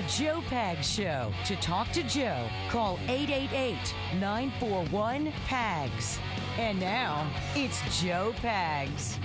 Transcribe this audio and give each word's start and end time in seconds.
The 0.00 0.06
Joe 0.06 0.40
Pag 0.46 0.82
Show. 0.82 1.30
To 1.44 1.56
talk 1.56 1.92
to 1.92 2.02
Joe, 2.04 2.48
call 2.70 2.98
888 3.06 3.76
941 4.18 5.30
PAGS. 5.46 6.18
And 6.56 6.80
now, 6.80 7.30
it's 7.54 8.00
Joe 8.00 8.32
Pags. 8.38 9.18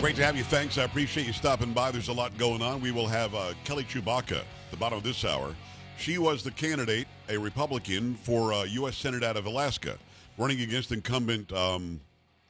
Great 0.00 0.16
to 0.16 0.24
have 0.24 0.36
you. 0.36 0.42
Thanks. 0.42 0.78
I 0.78 0.82
appreciate 0.82 1.28
you 1.28 1.32
stopping 1.32 1.72
by. 1.72 1.92
There's 1.92 2.08
a 2.08 2.12
lot 2.12 2.36
going 2.38 2.60
on. 2.60 2.80
We 2.80 2.90
will 2.90 3.06
have 3.06 3.36
uh, 3.36 3.52
Kelly 3.62 3.84
Tshibaka 3.84 4.38
at 4.38 4.70
the 4.72 4.76
bottom 4.76 4.98
of 4.98 5.04
this 5.04 5.24
hour. 5.24 5.54
She 5.96 6.18
was 6.18 6.42
the 6.42 6.50
candidate, 6.50 7.06
a 7.28 7.38
Republican, 7.38 8.16
for 8.16 8.52
uh, 8.52 8.64
U.S. 8.64 8.96
Senate 8.96 9.22
out 9.22 9.36
of 9.36 9.46
Alaska, 9.46 9.96
running 10.38 10.60
against 10.62 10.90
incumbent 10.90 11.52
um, 11.52 12.00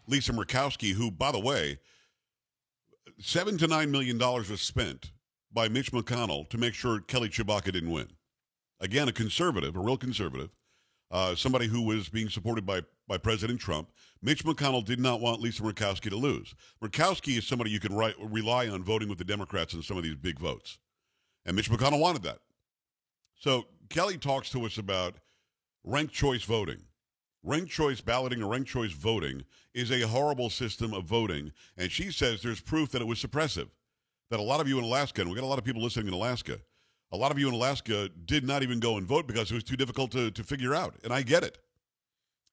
Lisa 0.06 0.32
Murkowski, 0.32 0.94
who, 0.94 1.10
by 1.10 1.30
the 1.30 1.40
way, 1.40 1.78
seven 3.20 3.58
to 3.58 3.66
nine 3.66 3.90
million 3.90 4.16
dollars 4.16 4.48
was 4.48 4.62
spent 4.62 5.10
by 5.54 5.68
Mitch 5.68 5.92
McConnell 5.92 6.48
to 6.50 6.58
make 6.58 6.74
sure 6.74 7.00
Kelly 7.00 7.28
Tshibaka 7.28 7.72
didn't 7.72 7.92
win. 7.92 8.08
Again, 8.80 9.08
a 9.08 9.12
conservative, 9.12 9.76
a 9.76 9.80
real 9.80 9.96
conservative, 9.96 10.50
uh, 11.10 11.34
somebody 11.36 11.68
who 11.68 11.82
was 11.82 12.08
being 12.08 12.28
supported 12.28 12.66
by, 12.66 12.82
by 13.06 13.16
President 13.16 13.60
Trump. 13.60 13.88
Mitch 14.20 14.44
McConnell 14.44 14.84
did 14.84 14.98
not 14.98 15.20
want 15.20 15.40
Lisa 15.40 15.62
Murkowski 15.62 16.10
to 16.10 16.16
lose. 16.16 16.54
Murkowski 16.82 17.38
is 17.38 17.46
somebody 17.46 17.70
you 17.70 17.78
can 17.78 17.94
ri- 17.94 18.14
rely 18.18 18.68
on 18.68 18.82
voting 18.82 19.08
with 19.08 19.18
the 19.18 19.24
Democrats 19.24 19.74
in 19.74 19.82
some 19.82 19.96
of 19.96 20.02
these 20.02 20.16
big 20.16 20.40
votes. 20.40 20.78
And 21.46 21.54
Mitch 21.54 21.70
McConnell 21.70 22.00
wanted 22.00 22.24
that. 22.24 22.40
So 23.38 23.66
Kelly 23.90 24.18
talks 24.18 24.50
to 24.50 24.66
us 24.66 24.78
about 24.78 25.14
ranked 25.84 26.12
choice 26.12 26.42
voting. 26.42 26.78
Ranked 27.44 27.70
choice 27.70 28.00
balloting 28.00 28.42
or 28.42 28.48
ranked 28.48 28.70
choice 28.70 28.92
voting 28.92 29.44
is 29.72 29.92
a 29.92 30.08
horrible 30.08 30.50
system 30.50 30.92
of 30.94 31.04
voting. 31.04 31.52
And 31.76 31.92
she 31.92 32.10
says 32.10 32.42
there's 32.42 32.60
proof 32.60 32.90
that 32.90 33.02
it 33.02 33.06
was 33.06 33.22
suppressive. 33.22 33.68
That 34.30 34.40
a 34.40 34.42
lot 34.42 34.60
of 34.60 34.68
you 34.68 34.78
in 34.78 34.84
Alaska, 34.84 35.20
and 35.20 35.30
we 35.30 35.36
got 35.36 35.44
a 35.44 35.46
lot 35.46 35.58
of 35.58 35.64
people 35.64 35.82
listening 35.82 36.08
in 36.08 36.14
Alaska, 36.14 36.58
a 37.12 37.16
lot 37.16 37.30
of 37.30 37.38
you 37.38 37.48
in 37.48 37.54
Alaska 37.54 38.08
did 38.24 38.44
not 38.44 38.62
even 38.62 38.80
go 38.80 38.96
and 38.96 39.06
vote 39.06 39.26
because 39.26 39.50
it 39.50 39.54
was 39.54 39.64
too 39.64 39.76
difficult 39.76 40.10
to, 40.12 40.30
to 40.32 40.42
figure 40.42 40.74
out. 40.74 40.96
And 41.04 41.12
I 41.12 41.22
get 41.22 41.44
it. 41.44 41.58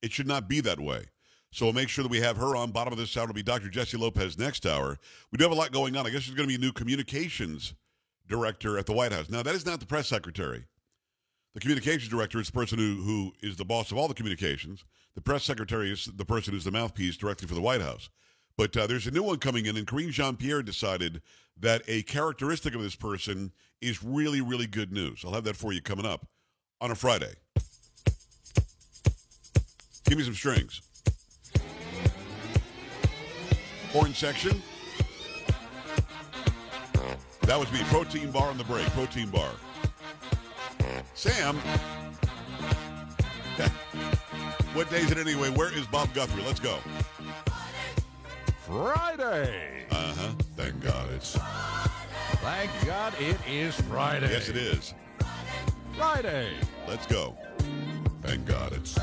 It 0.02 0.11
should 0.11 0.27
not 0.27 0.47
be 0.47 0.61
that 0.61 0.80
way. 0.80 1.05
So 1.52 1.66
we'll 1.66 1.73
make 1.73 1.89
sure 1.89 2.03
that 2.03 2.11
we 2.11 2.22
have 2.22 2.38
her 2.38 2.55
on. 2.55 2.72
Bottom 2.72 2.94
of 2.94 2.99
this 2.99 3.16
hour 3.17 3.27
will 3.27 3.33
be 3.33 3.44
Dr. 3.44 3.69
Jesse 3.69 3.97
Lopez 3.97 4.38
next 4.38 4.66
hour. 4.66 4.97
We 5.31 5.38
do 5.38 5.44
have 5.44 5.52
a 5.52 5.55
lot 5.55 5.72
going 5.72 5.97
on. 5.97 6.05
I 6.05 6.09
guess 6.09 6.25
there's 6.25 6.36
going 6.36 6.47
to 6.47 6.58
be 6.58 6.64
a 6.64 6.66
new 6.66 6.72
communications 6.72 7.73
director 8.30 8.77
at 8.77 8.86
the 8.86 8.94
White 8.94 9.11
House. 9.11 9.30
Now, 9.30 9.44
that 9.44 9.55
is 9.55 9.66
not 9.66 9.80
the 9.80 9.86
press 9.86 10.08
secretary. 10.08 10.66
The 11.53 11.59
communications 11.59 12.08
director 12.08 12.39
is 12.39 12.47
the 12.47 12.53
person 12.53 12.77
who, 12.77 13.02
who 13.03 13.33
is 13.42 13.58
the 13.58 13.66
boss 13.66 13.92
of 13.92 13.97
all 13.97 14.08
the 14.08 14.14
communications. 14.14 14.86
The 15.16 15.22
press 15.22 15.44
secretary 15.44 15.92
is 15.92 16.05
the 16.05 16.23
person 16.23 16.53
who's 16.53 16.64
the 16.64 16.72
mouthpiece 16.72 17.17
directly 17.17 17.47
for 17.47 17.55
the 17.55 17.61
White 17.61 17.81
House. 17.81 18.09
But 18.62 18.78
uh, 18.78 18.86
there's 18.86 19.08
a 19.08 19.12
new 19.12 19.23
one 19.23 19.40
coming 19.40 19.66
in, 19.66 19.76
and 19.76 19.88
Karine 19.88 20.12
Jean 20.12 20.36
Pierre 20.36 20.62
decided 20.62 21.23
that 21.59 21.81
a 21.88 22.04
characteristic 22.04 22.76
of 22.76 22.84
this 22.84 22.95
person 22.95 23.52
is 23.81 24.04
really, 24.04 24.40
really 24.40 24.67
good 24.67 24.92
news. 24.92 25.23
I'll 25.26 25.34
have 25.34 25.45
that 25.45 25.56
for 25.56 25.73
you 25.73 25.81
coming 25.81 26.06
up 26.06 26.28
on 26.80 26.92
a 26.92 26.95
Friday. 26.95 27.34
Give 30.06 30.16
me 30.16 30.23
some 30.23 30.36
strings. 30.36 30.80
Horn 33.94 34.14
section. 34.14 34.62
That 37.48 37.58
was 37.59 37.72
me. 37.72 37.80
Protein 37.86 38.30
bar 38.30 38.50
on 38.50 38.59
the 38.59 38.64
break. 38.66 38.86
Protein 38.89 39.32
bar. 39.32 39.50
Sam. 41.16 41.56
what 44.76 44.88
day 44.92 45.00
is 45.00 45.09
it 45.09 45.17
anyway? 45.17 45.50
Where 45.50 45.76
is 45.76 45.88
Bob 45.88 46.14
Guthrie? 46.14 46.44
Let's 46.44 46.59
go. 46.59 46.78
Friday. 48.72 49.83
Uh 49.91 50.14
huh. 50.14 50.31
Thank 50.55 50.80
God 50.81 51.11
it's. 51.11 51.38
Thank 52.39 52.71
God 52.86 53.14
it 53.20 53.36
is 53.45 53.76
Friday. 53.82 54.30
Yes, 54.32 54.48
it 54.48 54.55
is. 54.55 54.93
Friday. 55.98 56.54
Let's 56.87 57.05
go. 57.05 57.36
Thank 58.21 58.45
God 58.45 58.71
it's. 58.71 58.93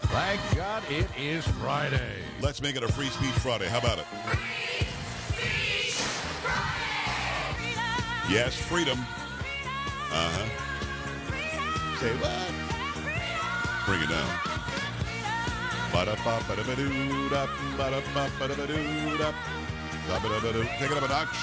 Thank 0.00 0.40
God 0.56 0.82
it 0.88 1.06
is 1.18 1.46
Friday. 1.46 2.14
Let's 2.40 2.62
make 2.62 2.74
it 2.74 2.82
a 2.82 2.88
free 2.88 3.08
speech 3.08 3.32
Friday. 3.32 3.68
How 3.68 3.80
about 3.80 3.98
it? 3.98 4.06
Free 4.06 5.90
Speech 5.90 6.06
Friday. 6.40 7.74
Yes, 8.32 8.56
freedom. 8.56 8.98
Uh 10.10 10.30
huh. 10.32 10.48
Say 12.00 12.12
what? 12.16 12.48
Bring 13.86 14.00
it 14.00 14.08
down. 14.08 14.51
Take 20.78 20.90
it 20.90 20.96
up 20.96 21.04
a 21.04 21.08
notch. 21.08 21.36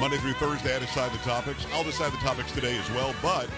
Monday 0.00 0.16
through 0.18 0.34
Thursday, 0.34 0.76
I 0.76 0.78
decide 0.78 1.12
the 1.12 1.18
topics. 1.18 1.66
I'll 1.72 1.82
decide 1.84 2.12
the 2.12 2.18
topics 2.18 2.52
today 2.52 2.78
as 2.78 2.88
well, 2.92 3.12
but 3.20 3.50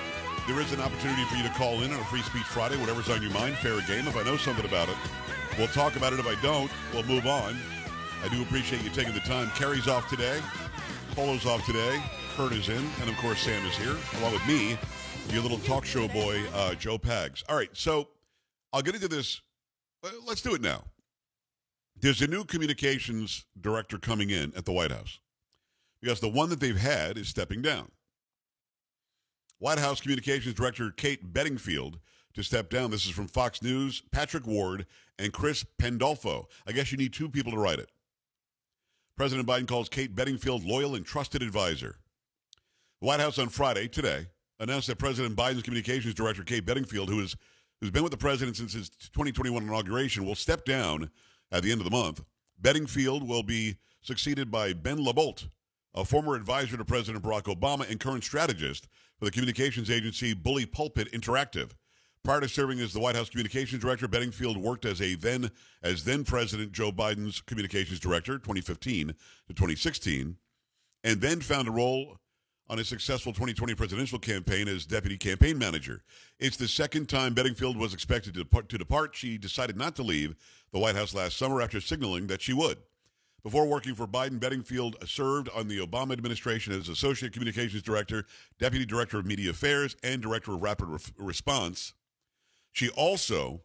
there 0.48 0.58
is 0.60 0.72
an 0.72 0.80
opportunity 0.80 1.22
for 1.24 1.36
you 1.36 1.42
to 1.42 1.50
call 1.50 1.82
in 1.82 1.92
on 1.92 2.00
a 2.00 2.04
Free 2.04 2.22
Speech 2.22 2.44
Friday, 2.44 2.76
whatever's 2.78 3.10
on 3.10 3.20
your 3.20 3.32
mind. 3.32 3.56
Fair 3.56 3.80
game. 3.82 4.08
If 4.08 4.16
I 4.16 4.22
know 4.22 4.38
something 4.38 4.64
about 4.64 4.88
it, 4.88 4.96
we'll 5.58 5.68
talk 5.68 5.96
about 5.96 6.14
it. 6.14 6.18
If 6.18 6.26
I 6.26 6.40
don't, 6.42 6.70
we'll 6.94 7.04
move 7.04 7.26
on. 7.26 7.56
I 8.24 8.28
do 8.28 8.40
appreciate 8.42 8.82
you 8.82 8.90
taking 8.90 9.12
the 9.12 9.20
time. 9.20 9.50
Carrie's 9.54 9.88
off 9.88 10.08
today. 10.08 10.40
Polo's 11.14 11.44
off 11.46 11.64
today. 11.66 12.02
Kurt 12.36 12.52
is 12.52 12.68
in. 12.70 12.84
And, 13.00 13.10
of 13.10 13.16
course, 13.18 13.40
Sam 13.40 13.64
is 13.66 13.76
here, 13.76 13.96
along 14.20 14.32
with 14.32 14.46
me, 14.46 14.78
your 15.30 15.42
little 15.42 15.58
talk 15.58 15.84
show 15.84 16.08
boy, 16.08 16.42
uh, 16.54 16.74
Joe 16.74 16.98
Pags. 16.98 17.44
All 17.48 17.56
right, 17.56 17.70
so 17.74 18.08
I'll 18.72 18.82
get 18.82 18.94
into 18.94 19.08
this. 19.08 19.42
Let's 20.02 20.42
do 20.42 20.54
it 20.54 20.62
now. 20.62 20.84
There's 22.00 22.22
a 22.22 22.26
new 22.26 22.44
communications 22.44 23.44
director 23.60 23.98
coming 23.98 24.30
in 24.30 24.52
at 24.56 24.64
the 24.64 24.72
White 24.72 24.90
House 24.90 25.20
because 26.00 26.20
the 26.20 26.28
one 26.28 26.48
that 26.48 26.60
they've 26.60 26.76
had 26.76 27.18
is 27.18 27.28
stepping 27.28 27.60
down. 27.60 27.90
White 29.58 29.78
House 29.78 30.00
Communications 30.00 30.54
Director 30.54 30.90
Kate 30.90 31.34
Bedingfield 31.34 31.98
to 32.32 32.42
step 32.42 32.70
down. 32.70 32.90
This 32.90 33.04
is 33.04 33.10
from 33.10 33.28
Fox 33.28 33.62
News, 33.62 34.02
Patrick 34.10 34.46
Ward, 34.46 34.86
and 35.18 35.32
Chris 35.32 35.64
Pandolfo. 35.78 36.48
I 36.66 36.72
guess 36.72 36.90
you 36.90 36.96
need 36.96 37.12
two 37.12 37.28
people 37.28 37.52
to 37.52 37.58
write 37.58 37.78
it. 37.78 37.90
President 39.16 39.46
Biden 39.46 39.68
calls 39.68 39.90
Kate 39.90 40.14
Bedingfield 40.14 40.64
loyal 40.64 40.94
and 40.94 41.04
trusted 41.04 41.42
advisor. 41.42 41.96
The 43.00 43.06
White 43.06 43.20
House 43.20 43.38
on 43.38 43.50
Friday, 43.50 43.86
today, 43.88 44.28
announced 44.58 44.86
that 44.86 44.98
President 44.98 45.36
Biden's 45.36 45.62
communications 45.62 46.14
director, 46.14 46.42
Kate 46.42 46.64
Bedingfield, 46.64 47.10
who 47.10 47.20
is, 47.20 47.36
who's 47.80 47.90
been 47.90 48.02
with 48.02 48.12
the 48.12 48.18
president 48.18 48.56
since 48.56 48.72
his 48.72 48.88
2021 48.88 49.62
inauguration, 49.62 50.24
will 50.24 50.34
step 50.34 50.64
down 50.64 51.10
at 51.50 51.62
the 51.62 51.72
end 51.72 51.80
of 51.80 51.84
the 51.84 51.90
month. 51.90 52.22
Bedingfield 52.60 53.26
will 53.26 53.42
be 53.42 53.76
succeeded 54.02 54.50
by 54.50 54.72
Ben 54.72 54.98
LaBolt, 54.98 55.48
a 55.94 56.04
former 56.04 56.34
advisor 56.34 56.76
to 56.76 56.84
President 56.84 57.24
Barack 57.24 57.44
Obama 57.44 57.88
and 57.90 57.98
current 57.98 58.24
strategist 58.24 58.86
for 59.18 59.24
the 59.24 59.30
communications 59.30 59.90
agency 59.90 60.34
Bully 60.34 60.66
Pulpit 60.66 61.10
Interactive. 61.12 61.70
Prior 62.22 62.40
to 62.40 62.48
serving 62.48 62.80
as 62.80 62.92
the 62.92 63.00
White 63.00 63.16
House 63.16 63.30
communications 63.30 63.80
director, 63.80 64.06
Bedingfield 64.06 64.58
worked 64.58 64.84
as 64.84 65.00
a 65.00 65.14
then 65.14 65.50
as 65.82 66.04
then 66.04 66.22
President 66.22 66.70
Joe 66.70 66.92
Biden's 66.92 67.40
communications 67.40 67.98
director, 67.98 68.34
2015 68.34 69.08
to 69.08 69.14
2016, 69.48 70.36
and 71.02 71.20
then 71.22 71.40
found 71.40 71.66
a 71.66 71.70
role 71.70 72.18
on 72.70 72.78
a 72.78 72.84
successful 72.84 73.32
2020 73.32 73.74
presidential 73.74 74.18
campaign 74.18 74.68
as 74.68 74.86
deputy 74.86 75.18
campaign 75.18 75.58
manager. 75.58 76.02
It's 76.38 76.56
the 76.56 76.68
second 76.68 77.08
time 77.08 77.34
Bedingfield 77.34 77.76
was 77.76 77.92
expected 77.92 78.32
to 78.34 78.44
depart, 78.44 78.68
to 78.68 78.78
depart. 78.78 79.16
She 79.16 79.36
decided 79.38 79.76
not 79.76 79.96
to 79.96 80.04
leave 80.04 80.36
the 80.72 80.78
White 80.78 80.94
House 80.94 81.12
last 81.12 81.36
summer 81.36 81.60
after 81.60 81.80
signaling 81.80 82.28
that 82.28 82.40
she 82.40 82.52
would. 82.52 82.78
Before 83.42 83.66
working 83.66 83.96
for 83.96 84.06
Biden, 84.06 84.38
Bedingfield 84.38 84.96
served 85.08 85.48
on 85.48 85.66
the 85.66 85.78
Obama 85.78 86.12
administration 86.12 86.72
as 86.72 86.88
Associate 86.88 87.32
Communications 87.32 87.82
Director, 87.82 88.24
Deputy 88.60 88.86
Director 88.86 89.18
of 89.18 89.26
Media 89.26 89.50
Affairs, 89.50 89.96
and 90.04 90.22
Director 90.22 90.54
of 90.54 90.62
Rapid 90.62 90.86
Re- 90.86 90.98
Response. 91.18 91.94
She 92.70 92.88
also 92.90 93.62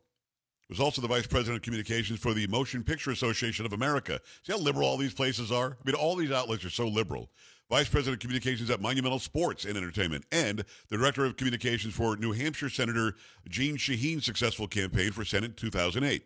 was 0.68 0.80
also 0.80 1.01
the 1.01 1.08
Vice 1.08 1.28
President 1.28 1.58
of 1.58 1.62
Communications 1.62 2.19
for 2.19 2.34
the 2.34 2.48
Motion 2.48 2.84
Picture 2.84 3.12
Association 3.12 3.68
of 3.68 3.74
America. 3.74 4.19
See 4.42 4.51
how 4.51 4.58
liberal 4.58 4.88
all 4.88 4.98
these 4.98 5.13
places 5.13 5.51
are? 5.51 5.78
I 5.80 5.86
mean, 5.86 5.94
all 5.94 6.16
these 6.16 6.31
outlets 6.31 6.66
are 6.66 6.72
so 6.72 6.88
liberal. 6.88 7.30
Vice 7.67 7.89
President 7.89 8.17
of 8.17 8.19
Communications 8.19 8.69
at 8.69 8.79
Monumental 8.79 9.17
Sports 9.17 9.65
and 9.65 9.75
Entertainment, 9.75 10.23
and 10.31 10.63
the 10.89 10.97
Director 10.97 11.25
of 11.25 11.35
Communications 11.35 11.95
for 11.95 12.15
New 12.15 12.31
Hampshire 12.31 12.69
Senator 12.69 13.15
Jeanne 13.50 13.75
Shaheen's 13.75 14.23
successful 14.23 14.67
campaign 14.67 15.12
for 15.12 15.25
Senate 15.25 15.57
2008. 15.57 16.23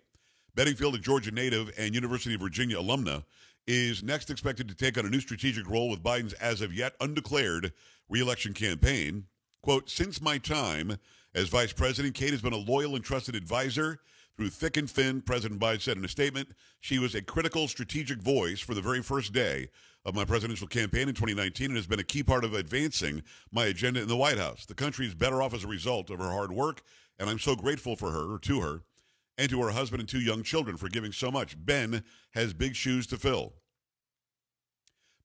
Bedingfield, 0.53 0.95
a 0.95 0.97
Georgia 0.97 1.31
native 1.31 1.71
and 1.77 1.95
University 1.95 2.35
of 2.35 2.41
Virginia 2.41 2.75
alumna, 2.75 3.23
is 3.67 4.03
next 4.03 4.29
expected 4.29 4.67
to 4.67 4.75
take 4.75 4.97
on 4.97 5.05
a 5.05 5.09
new 5.09 5.21
strategic 5.21 5.69
role 5.69 5.89
with 5.89 6.03
Biden's 6.03 6.33
as 6.33 6.59
of 6.59 6.73
yet 6.73 6.95
undeclared 6.99 7.71
reelection 8.09 8.53
campaign. 8.53 9.23
Quote, 9.61 9.89
since 9.89 10.21
my 10.21 10.39
time 10.39 10.97
as 11.33 11.47
vice 11.47 11.71
president, 11.71 12.15
Kate 12.15 12.31
has 12.31 12.41
been 12.41 12.51
a 12.51 12.57
loyal 12.57 12.95
and 12.95 13.03
trusted 13.03 13.35
advisor 13.35 14.01
through 14.35 14.49
thick 14.49 14.75
and 14.75 14.89
thin, 14.89 15.21
President 15.21 15.61
Biden 15.61 15.81
said 15.81 15.95
in 15.95 16.03
a 16.03 16.09
statement. 16.09 16.49
She 16.81 16.99
was 16.99 17.15
a 17.15 17.21
critical 17.21 17.69
strategic 17.69 18.21
voice 18.21 18.59
for 18.59 18.73
the 18.73 18.81
very 18.81 19.01
first 19.01 19.31
day 19.31 19.69
of 20.05 20.15
my 20.15 20.25
presidential 20.25 20.67
campaign 20.67 21.09
in 21.09 21.15
2019 21.15 21.67
and 21.67 21.75
has 21.75 21.87
been 21.87 21.99
a 21.99 22.03
key 22.03 22.23
part 22.23 22.43
of 22.43 22.53
advancing 22.53 23.21
my 23.51 23.65
agenda 23.65 24.01
in 24.01 24.07
the 24.07 24.15
White 24.15 24.37
House. 24.37 24.65
The 24.65 24.73
country 24.73 25.05
is 25.05 25.13
better 25.13 25.41
off 25.41 25.53
as 25.53 25.63
a 25.63 25.67
result 25.67 26.09
of 26.09 26.19
her 26.19 26.31
hard 26.31 26.51
work, 26.51 26.81
and 27.19 27.29
I'm 27.29 27.39
so 27.39 27.55
grateful 27.55 27.95
for 27.95 28.11
her, 28.11 28.37
to 28.37 28.61
her, 28.61 28.81
and 29.37 29.49
to 29.49 29.61
her 29.61 29.71
husband 29.71 29.99
and 29.99 30.09
two 30.09 30.21
young 30.21 30.43
children 30.43 30.77
for 30.77 30.89
giving 30.89 31.11
so 31.11 31.31
much. 31.31 31.55
Ben 31.63 32.03
has 32.33 32.53
big 32.53 32.75
shoes 32.75 33.07
to 33.07 33.17
fill. 33.17 33.53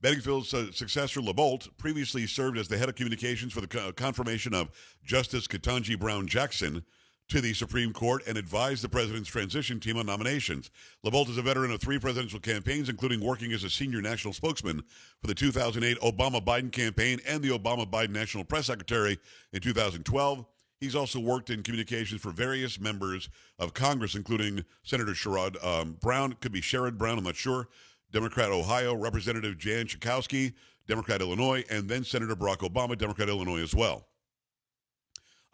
Bedingfield's 0.01 0.53
uh, 0.53 0.71
successor, 0.71 1.21
LaBolt, 1.21 1.69
previously 1.79 2.27
served 2.27 2.59
as 2.59 2.69
the 2.69 2.77
head 2.77 2.91
of 2.91 2.95
communications 2.95 3.53
for 3.53 3.63
the 3.63 3.67
co- 3.67 3.91
confirmation 3.93 4.53
of 4.53 4.71
Justice 5.03 5.47
Ketanji 5.47 5.99
Brown 5.99 6.27
Jackson 6.27 6.85
to 7.29 7.41
the 7.41 7.55
Supreme 7.55 7.93
Court 7.93 8.23
and 8.27 8.37
advised 8.37 8.83
the 8.83 8.89
president's 8.89 9.29
transition 9.29 9.81
team 9.81 9.97
on 9.97 10.07
nominations. 10.07 10.71
LaBolt 11.05 11.31
is 11.31 11.39
a 11.39 11.43
veteran 11.43 11.71
of 11.71 11.81
three 11.81 11.99
presidential 11.99 12.41
campaigns, 12.41 12.89
including 12.89 13.21
working 13.21 13.53
as 13.53 13.65
a 13.65 13.71
senior 13.71 14.03
national 14.03 14.35
spokesman 14.35 14.83
for 15.21 15.27
the 15.27 15.35
2008 15.35 15.99
Obama 16.01 16.45
Biden 16.45 16.71
campaign 16.71 17.21
and 17.27 17.43
the 17.43 17.49
Obama 17.49 17.91
Biden 17.91 18.11
National 18.11 18.45
Press 18.45 18.67
Secretary 18.67 19.19
in 19.53 19.61
2012. 19.61 20.45
He's 20.81 20.95
also 20.95 21.19
worked 21.19 21.49
in 21.49 21.63
communications 21.63 22.21
for 22.21 22.31
various 22.31 22.79
members 22.79 23.31
of 23.59 23.73
Congress, 23.73 24.15
including 24.15 24.65
Senator 24.83 25.13
Sherrod 25.13 25.65
um, 25.65 25.97
Brown, 26.01 26.37
could 26.41 26.53
be 26.53 26.61
Sherrod 26.61 26.99
Brown, 26.99 27.17
I'm 27.17 27.25
not 27.25 27.37
sure, 27.37 27.69
Democrat 28.13 28.51
Ohio, 28.51 28.95
Representative 28.95 29.57
Jan 29.57 29.87
Schakowsky, 29.87 30.53
Democrat 30.87 31.23
Illinois, 31.23 31.65
and 31.71 31.89
then 31.89 32.05
Senator 32.05 32.37
Barack 32.37 32.59
Obama, 32.59 32.99
Democrat 32.99 33.31
Illinois 33.31 33.63
as 33.63 33.75
well. 33.75 34.07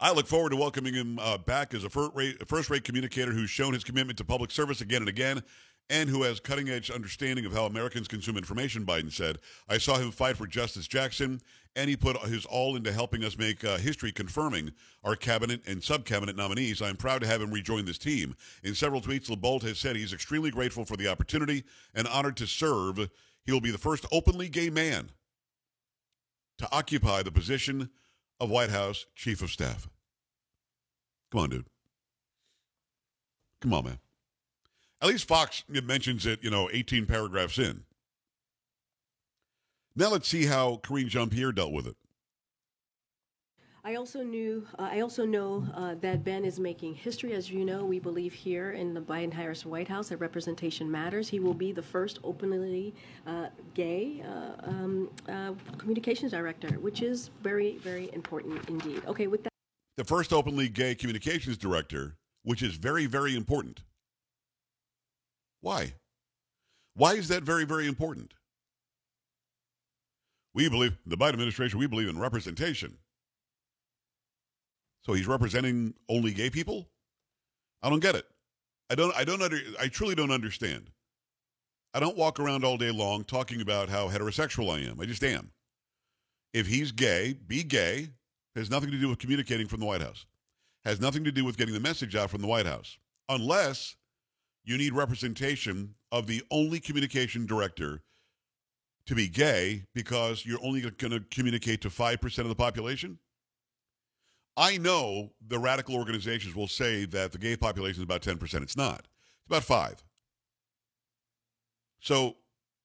I 0.03 0.11
look 0.11 0.25
forward 0.25 0.49
to 0.49 0.55
welcoming 0.55 0.95
him 0.95 1.19
uh, 1.19 1.37
back 1.37 1.75
as 1.75 1.83
a 1.83 1.89
first 1.89 2.69
rate 2.71 2.83
communicator 2.83 3.31
who's 3.31 3.51
shown 3.51 3.73
his 3.73 3.83
commitment 3.83 4.17
to 4.17 4.25
public 4.25 4.49
service 4.49 4.81
again 4.81 5.03
and 5.03 5.09
again 5.09 5.43
and 5.91 6.09
who 6.09 6.23
has 6.23 6.39
cutting 6.39 6.69
edge 6.69 6.89
understanding 6.89 7.45
of 7.45 7.53
how 7.53 7.67
Americans 7.67 8.07
consume 8.07 8.35
information, 8.35 8.83
Biden 8.83 9.11
said. 9.11 9.37
I 9.69 9.77
saw 9.77 9.99
him 9.99 10.09
fight 10.09 10.37
for 10.37 10.47
Justice 10.47 10.87
Jackson, 10.87 11.39
and 11.75 11.87
he 11.87 11.95
put 11.95 12.17
his 12.23 12.45
all 12.47 12.75
into 12.75 12.91
helping 12.91 13.23
us 13.23 13.37
make 13.37 13.63
uh, 13.63 13.77
history 13.77 14.11
confirming 14.11 14.71
our 15.03 15.15
cabinet 15.15 15.61
and 15.67 15.83
sub 15.83 16.03
cabinet 16.03 16.35
nominees. 16.35 16.81
I'm 16.81 16.97
proud 16.97 17.21
to 17.21 17.27
have 17.27 17.41
him 17.41 17.51
rejoin 17.51 17.85
this 17.85 17.99
team. 17.99 18.35
In 18.63 18.73
several 18.73 19.01
tweets, 19.01 19.29
LaBolt 19.29 19.61
has 19.61 19.77
said 19.77 19.95
he's 19.95 20.13
extremely 20.13 20.49
grateful 20.49 20.83
for 20.83 20.97
the 20.97 21.09
opportunity 21.09 21.63
and 21.93 22.07
honored 22.07 22.37
to 22.37 22.47
serve. 22.47 23.07
He 23.45 23.51
will 23.51 23.61
be 23.61 23.71
the 23.71 23.77
first 23.77 24.07
openly 24.11 24.49
gay 24.49 24.71
man 24.71 25.09
to 26.57 26.67
occupy 26.71 27.21
the 27.21 27.31
position 27.31 27.91
of 28.41 28.49
White 28.49 28.71
House 28.71 29.05
Chief 29.15 29.41
of 29.41 29.51
Staff. 29.51 29.87
Come 31.31 31.41
on, 31.41 31.49
dude. 31.51 31.65
Come 33.61 33.73
on, 33.73 33.85
man. 33.85 33.99
At 34.99 35.07
least 35.07 35.27
Fox 35.27 35.63
mentions 35.69 36.25
it, 36.25 36.43
you 36.43 36.49
know, 36.49 36.67
18 36.73 37.05
paragraphs 37.05 37.59
in. 37.59 37.83
Now 39.95 40.09
let's 40.09 40.27
see 40.27 40.47
how 40.47 40.77
Karine 40.83 41.07
Jean-Pierre 41.07 41.51
dealt 41.51 41.71
with 41.71 41.85
it. 41.85 41.95
I 43.83 43.95
also 43.95 44.21
knew, 44.21 44.67
uh, 44.77 44.89
I 44.91 44.99
also 44.99 45.25
know 45.25 45.65
uh, 45.73 45.95
that 46.01 46.23
Ben 46.23 46.45
is 46.45 46.59
making 46.59 46.93
history. 46.93 47.33
As 47.33 47.49
you 47.49 47.65
know, 47.65 47.83
we 47.83 47.97
believe 47.97 48.31
here 48.31 48.73
in 48.73 48.93
the 48.93 49.01
Biden-Harris 49.01 49.65
White 49.65 49.87
House 49.87 50.09
that 50.09 50.17
representation 50.17 50.89
matters. 50.89 51.27
He 51.27 51.39
will 51.39 51.55
be 51.55 51.71
the 51.71 51.81
first 51.81 52.19
openly 52.23 52.93
uh, 53.25 53.47
gay 53.73 54.23
uh, 54.23 54.69
um, 54.69 55.09
uh, 55.27 55.53
communications 55.79 56.31
director, 56.31 56.69
which 56.79 57.01
is 57.01 57.31
very, 57.41 57.77
very 57.79 58.13
important 58.13 58.69
indeed. 58.69 59.01
Okay, 59.07 59.25
with 59.25 59.43
that. 59.43 59.51
The 59.97 60.03
first 60.03 60.31
openly 60.31 60.69
gay 60.69 60.93
communications 60.93 61.57
director, 61.57 62.15
which 62.43 62.61
is 62.61 62.75
very, 62.75 63.07
very 63.07 63.35
important. 63.35 63.81
Why? 65.61 65.95
Why 66.93 67.13
is 67.13 67.29
that 67.29 67.41
very, 67.41 67.65
very 67.65 67.87
important? 67.87 68.35
We 70.53 70.69
believe, 70.69 70.97
the 71.07 71.17
Biden 71.17 71.33
administration, 71.33 71.79
we 71.79 71.87
believe 71.87 72.09
in 72.09 72.19
representation. 72.19 72.97
So 75.03 75.13
he's 75.13 75.27
representing 75.27 75.93
only 76.09 76.33
gay 76.33 76.49
people? 76.49 76.89
I 77.81 77.89
don't 77.89 77.99
get 77.99 78.15
it. 78.15 78.25
I 78.89 78.95
don't 78.95 79.15
I 79.15 79.23
don't 79.23 79.41
under 79.41 79.57
I 79.79 79.87
truly 79.87 80.15
don't 80.15 80.31
understand. 80.31 80.89
I 81.93 81.99
don't 81.99 82.17
walk 82.17 82.39
around 82.39 82.63
all 82.63 82.77
day 82.77 82.91
long 82.91 83.23
talking 83.23 83.61
about 83.61 83.89
how 83.89 84.09
heterosexual 84.09 84.73
I 84.73 84.89
am. 84.89 84.99
I 84.99 85.05
just 85.05 85.23
am. 85.23 85.51
If 86.53 86.67
he's 86.67 86.91
gay, 86.91 87.33
be 87.47 87.63
gay. 87.63 88.09
Has 88.55 88.69
nothing 88.69 88.91
to 88.91 88.97
do 88.97 89.07
with 89.09 89.19
communicating 89.19 89.67
from 89.67 89.79
the 89.79 89.85
White 89.85 90.01
House. 90.01 90.25
Has 90.83 90.99
nothing 90.99 91.23
to 91.23 91.31
do 91.31 91.45
with 91.45 91.57
getting 91.57 91.73
the 91.73 91.79
message 91.79 92.15
out 92.15 92.29
from 92.29 92.41
the 92.41 92.47
White 92.47 92.65
House. 92.65 92.97
Unless 93.29 93.95
you 94.65 94.77
need 94.77 94.93
representation 94.93 95.95
of 96.11 96.27
the 96.27 96.43
only 96.51 96.79
communication 96.79 97.45
director 97.45 98.01
to 99.05 99.15
be 99.15 99.27
gay 99.27 99.83
because 99.95 100.45
you're 100.45 100.63
only 100.63 100.81
going 100.81 101.11
to 101.11 101.25
communicate 101.31 101.81
to 101.81 101.89
5% 101.89 102.37
of 102.39 102.49
the 102.49 102.55
population? 102.55 103.17
I 104.57 104.77
know 104.77 105.31
the 105.45 105.59
radical 105.59 105.95
organizations 105.95 106.55
will 106.55 106.67
say 106.67 107.05
that 107.05 107.31
the 107.31 107.37
gay 107.37 107.55
population 107.55 108.01
is 108.01 108.03
about 108.03 108.21
10%. 108.21 108.61
It's 108.61 108.77
not. 108.77 108.99
It's 108.99 109.47
about 109.47 109.63
5. 109.63 110.03
So 111.99 112.37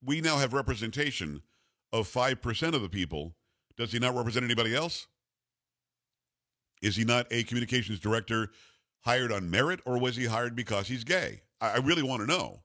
we 0.05 0.21
now 0.21 0.37
have 0.37 0.53
representation 0.53 1.43
of 1.93 2.09
5% 2.09 2.75
of 2.75 2.83
the 2.83 2.89
people. 2.89 3.35
Does 3.77 3.93
he 3.93 3.99
not 3.99 4.15
represent 4.15 4.45
anybody 4.45 4.75
else? 4.75 5.07
Is 6.83 6.97
he 6.97 7.05
not 7.05 7.27
a 7.31 7.43
communications 7.45 7.99
director 7.99 8.51
hired 9.01 9.33
on 9.33 9.51
merit 9.51 9.81
or 9.87 9.99
was 9.99 10.17
he 10.17 10.27
hired 10.27 10.55
because 10.55 10.89
he's 10.89 11.05
gay? 11.05 11.43
I, 11.61 11.71
I 11.73 11.77
really 11.79 12.03
want 12.03 12.21
to 12.21 12.27
know. 12.27 12.63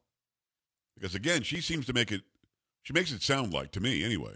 Because 0.95 1.15
again, 1.15 1.41
she 1.41 1.61
seems 1.61 1.85
to 1.87 1.93
make 1.93 2.11
it, 2.11 2.21
she 2.83 2.93
makes 2.93 3.11
it 3.11 3.23
sound 3.23 3.53
like, 3.53 3.71
to 3.71 3.79
me 3.79 4.03
anyway, 4.03 4.35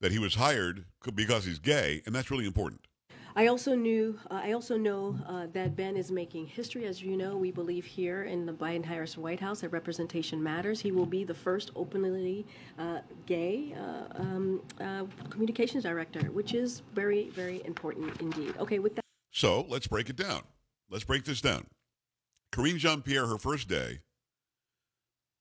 that 0.00 0.12
he 0.12 0.18
was 0.18 0.34
hired 0.34 0.84
because 1.14 1.44
he's 1.44 1.58
gay, 1.58 2.02
and 2.06 2.14
that's 2.14 2.30
really 2.30 2.46
important. 2.46 2.86
I 3.34 3.46
also 3.46 3.74
knew, 3.74 4.18
uh, 4.30 4.40
I 4.44 4.52
also 4.52 4.76
know 4.76 5.18
uh, 5.26 5.46
that 5.54 5.74
Ben 5.74 5.96
is 5.96 6.10
making 6.10 6.46
history. 6.46 6.84
As 6.84 7.02
you 7.02 7.16
know, 7.16 7.36
we 7.36 7.50
believe 7.50 7.84
here 7.84 8.24
in 8.24 8.44
the 8.44 8.52
Biden-Harris 8.52 9.16
White 9.16 9.40
House 9.40 9.62
that 9.62 9.70
representation 9.70 10.42
matters. 10.42 10.80
He 10.80 10.92
will 10.92 11.06
be 11.06 11.24
the 11.24 11.34
first 11.34 11.70
openly 11.74 12.46
uh, 12.78 12.98
gay 13.24 13.74
uh, 13.78 14.20
um, 14.20 14.62
uh, 14.80 15.04
communications 15.30 15.84
director, 15.84 16.20
which 16.30 16.52
is 16.52 16.82
very, 16.94 17.30
very 17.30 17.64
important 17.64 18.20
indeed. 18.20 18.54
Okay, 18.58 18.78
with 18.78 18.94
that. 18.96 19.04
So 19.30 19.64
let's 19.68 19.86
break 19.86 20.10
it 20.10 20.16
down. 20.16 20.42
Let's 20.90 21.04
break 21.04 21.24
this 21.24 21.40
down. 21.40 21.66
Karine 22.52 22.76
Jean-Pierre, 22.76 23.26
her 23.26 23.38
first 23.38 23.66
day, 23.66 24.00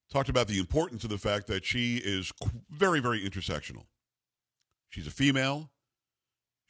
talked 0.09 0.29
about 0.29 0.47
the 0.47 0.59
importance 0.59 1.03
of 1.03 1.09
the 1.09 1.17
fact 1.17 1.47
that 1.47 1.65
she 1.65 1.97
is 1.97 2.31
very, 2.69 3.01
very 3.01 3.21
intersectional. 3.21 3.83
She's 4.87 5.07
a 5.07 5.11
female. 5.11 5.71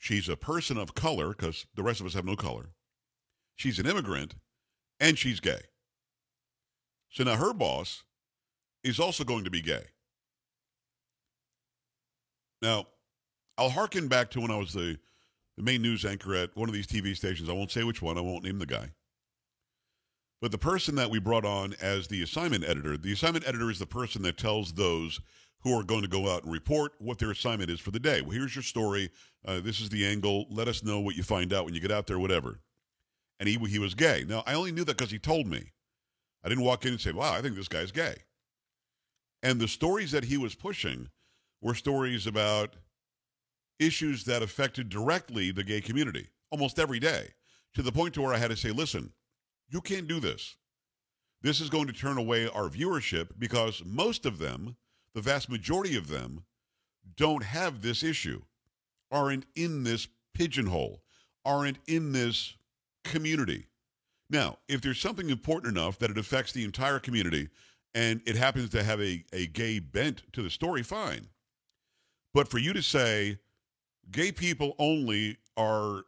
She's 0.02 0.28
a 0.28 0.36
person 0.36 0.80
of 0.80 0.96
color 0.96 1.30
because 1.30 1.68
the 1.76 1.84
rest 1.84 2.00
of 2.00 2.08
us 2.08 2.16
have 2.16 2.26
no 2.26 2.36
color. 2.36 2.72
She's 3.56 3.78
an 3.78 3.86
immigrant, 3.86 4.34
and 5.00 5.16
she's 5.16 5.40
gay. 5.40 5.62
So 7.12 7.24
now 7.24 7.36
her 7.36 7.54
boss 7.54 8.02
is 8.84 9.00
also 9.00 9.24
going 9.24 9.44
to 9.44 9.52
be 9.52 9.62
gay. 9.62 9.84
Now, 12.64 12.88
I'll 13.60 13.70
harken 13.70 14.08
back 14.08 14.32
to 14.32 14.42
when 14.42 14.50
I 14.50 14.58
was 14.58 14.74
the, 14.74 14.98
the 15.56 15.62
main 15.62 15.84
news 15.84 16.04
anchor 16.04 16.34
at 16.34 16.58
one 16.58 16.68
of 16.68 16.74
these 16.74 16.88
TV 16.88 17.16
stations. 17.16 17.48
I 17.48 17.54
won't 17.54 17.70
say 17.70 17.84
which 17.84 18.02
one, 18.02 18.18
I 18.18 18.22
won't 18.22 18.44
name 18.44 18.58
the 18.58 18.66
guy. 18.66 18.94
But 20.42 20.52
the 20.52 20.58
person 20.58 20.96
that 20.96 21.12
we 21.12 21.20
brought 21.20 21.46
on 21.46 21.76
as 21.80 22.08
the 22.08 22.24
assignment 22.24 22.64
editor, 22.64 22.98
the 22.98 23.14
assignment 23.14 23.48
editor 23.48 23.70
is 23.70 23.78
the 23.78 23.86
person 23.86 24.24
that 24.24 24.38
tells 24.38 24.74
those 24.74 25.22
who 25.64 25.78
are 25.78 25.84
going 25.84 26.02
to 26.02 26.08
go 26.08 26.30
out 26.30 26.44
and 26.44 26.52
report 26.52 26.94
what 27.00 27.20
their 27.20 27.32
assignment 27.32 27.70
is 27.70 27.80
for 27.80 27.92
the 27.92 28.00
day. 28.00 28.22
Well, 28.22 28.32
here's 28.32 28.56
your 28.56 28.64
story. 28.64 29.10
Uh, 29.46 29.60
this 29.60 29.80
is 29.80 29.90
the 29.90 30.06
angle. 30.06 30.46
Let 30.50 30.68
us 30.68 30.84
know 30.84 31.00
what 31.00 31.16
you 31.16 31.24
find 31.24 31.54
out 31.54 31.66
when 31.66 31.74
you 31.74 31.80
get 31.82 31.92
out 31.92 32.08
there, 32.08 32.20
whatever. 32.20 32.60
And 33.40 33.48
he, 33.48 33.58
he 33.68 33.80
was 33.80 33.94
gay. 33.94 34.24
Now, 34.28 34.44
I 34.46 34.54
only 34.54 34.72
knew 34.72 34.84
that 34.84 34.98
because 34.98 35.12
he 35.12 35.20
told 35.20 35.48
me. 35.48 35.72
I 36.44 36.50
didn't 36.50 36.64
walk 36.64 36.86
in 36.86 36.92
and 36.92 37.02
say, 37.02 37.12
wow, 37.12 37.34
I 37.34 37.42
think 37.42 37.56
this 37.56 37.68
guy's 37.68 37.92
gay. 37.92 38.16
And 39.44 39.60
the 39.60 39.68
stories 39.68 40.12
that 40.12 40.26
he 40.26 40.38
was 40.38 40.56
pushing 40.56 41.10
were 41.62 41.76
stories 41.76 42.26
about 42.26 42.76
issues 43.80 44.24
that 44.26 44.44
affected 44.44 44.90
directly 44.90 45.52
the 45.52 45.64
gay 45.64 45.82
community 45.82 46.30
almost 46.52 46.80
every 46.80 47.00
day 47.00 47.30
to 47.74 47.82
the 47.82 47.92
point 47.92 48.14
to 48.16 48.22
where 48.22 48.34
I 48.34 48.38
had 48.38 48.50
to 48.50 48.58
say, 48.58 48.72
listen, 48.72 49.14
you 49.70 49.82
can't 49.82 50.08
do 50.08 50.20
this. 50.20 50.56
This 51.42 51.62
is 51.62 51.70
going 51.70 51.88
to 51.88 51.94
turn 51.94 52.18
away 52.18 52.48
our 52.48 52.70
viewership 52.70 53.30
because 53.40 53.82
most 53.86 54.26
of 54.26 54.38
them, 54.38 54.76
the 55.14 55.22
vast 55.22 55.50
majority 55.50 55.96
of 55.98 56.08
them, 56.08 56.46
don't 57.16 57.44
have 57.44 57.82
this 57.82 58.04
issue, 58.04 58.42
aren't 59.12 59.46
in 59.56 59.84
this 59.84 60.08
pigeonhole, 60.34 61.02
aren't 61.46 61.78
in 61.88 62.12
this 62.12 62.56
community. 63.04 63.68
Now, 64.30 64.58
if 64.68 64.82
there's 64.82 65.00
something 65.00 65.30
important 65.30 65.76
enough 65.78 66.00
that 66.00 66.10
it 66.10 66.18
affects 66.18 66.54
the 66.54 66.64
entire 66.64 67.00
community 67.00 67.50
and 67.94 68.22
it 68.26 68.38
happens 68.38 68.70
to 68.70 68.84
have 68.84 69.02
a, 69.02 69.26
a 69.34 69.48
gay 69.48 69.80
bent 69.80 70.24
to 70.34 70.42
the 70.42 70.50
story, 70.50 70.84
fine. 70.84 71.28
But 72.34 72.48
for 72.48 72.58
you 72.58 72.72
to 72.72 72.82
say 72.82 73.40
gay 74.10 74.32
people 74.32 74.76
only 74.80 75.38
are 75.58 76.04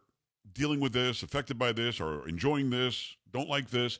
dealing 0.54 0.80
with 0.80 0.92
this, 0.92 1.22
affected 1.22 1.58
by 1.58 1.72
this, 1.72 2.00
or 2.00 2.26
enjoying 2.28 2.70
this, 2.70 3.16
don't 3.32 3.48
like 3.48 3.68
this, 3.70 3.98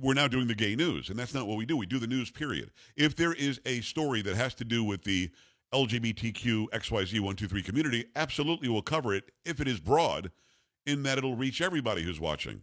we're 0.00 0.14
now 0.14 0.28
doing 0.28 0.46
the 0.46 0.54
gay 0.54 0.76
news. 0.76 1.08
And 1.08 1.18
that's 1.18 1.34
not 1.34 1.46
what 1.46 1.56
we 1.56 1.66
do. 1.66 1.76
We 1.76 1.86
do 1.86 1.98
the 1.98 2.06
news, 2.06 2.30
period. 2.30 2.70
If 2.96 3.16
there 3.16 3.32
is 3.32 3.60
a 3.64 3.80
story 3.80 4.22
that 4.22 4.36
has 4.36 4.54
to 4.56 4.64
do 4.64 4.84
with 4.84 5.04
the 5.04 5.30
LGBTQ 5.72 6.68
XYZ123 6.70 7.64
community, 7.64 8.04
absolutely 8.14 8.68
we'll 8.68 8.82
cover 8.82 9.14
it 9.14 9.30
if 9.44 9.60
it 9.60 9.68
is 9.68 9.80
broad, 9.80 10.30
in 10.86 11.02
that 11.04 11.18
it'll 11.18 11.36
reach 11.36 11.60
everybody 11.60 12.02
who's 12.02 12.20
watching. 12.20 12.62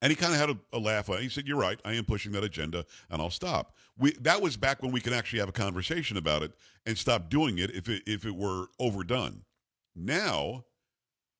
And 0.00 0.10
he 0.10 0.16
kind 0.16 0.32
of 0.32 0.38
had 0.38 0.50
a, 0.50 0.58
a 0.72 0.78
laugh. 0.78 1.06
He 1.06 1.28
said, 1.28 1.48
You're 1.48 1.58
right. 1.58 1.80
I 1.84 1.94
am 1.94 2.04
pushing 2.04 2.32
that 2.32 2.44
agenda 2.44 2.84
and 3.10 3.20
I'll 3.20 3.30
stop. 3.30 3.74
We, 3.98 4.12
that 4.20 4.40
was 4.40 4.56
back 4.56 4.82
when 4.82 4.92
we 4.92 5.00
could 5.00 5.12
actually 5.12 5.40
have 5.40 5.48
a 5.48 5.52
conversation 5.52 6.16
about 6.16 6.42
it 6.42 6.52
and 6.86 6.96
stop 6.96 7.30
doing 7.30 7.58
it 7.58 7.70
if 7.74 7.88
it, 7.88 8.02
if 8.06 8.24
it 8.24 8.34
were 8.34 8.66
overdone. 8.78 9.42
Now, 9.96 10.64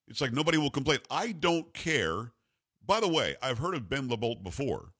it's 0.07 0.19
like 0.19 0.33
nobody 0.33 0.57
will 0.57 0.71
complain. 0.71 0.99
I 1.09 1.31
don't 1.31 1.73
care. 1.73 2.31
By 2.89 2.99
the 2.99 3.07
way, 3.07 3.35
I've 3.39 3.59
heard 3.59 3.75
of 3.75 3.87
Ben 3.87 4.09
LaBolt 4.09 4.41
before. 4.43 4.93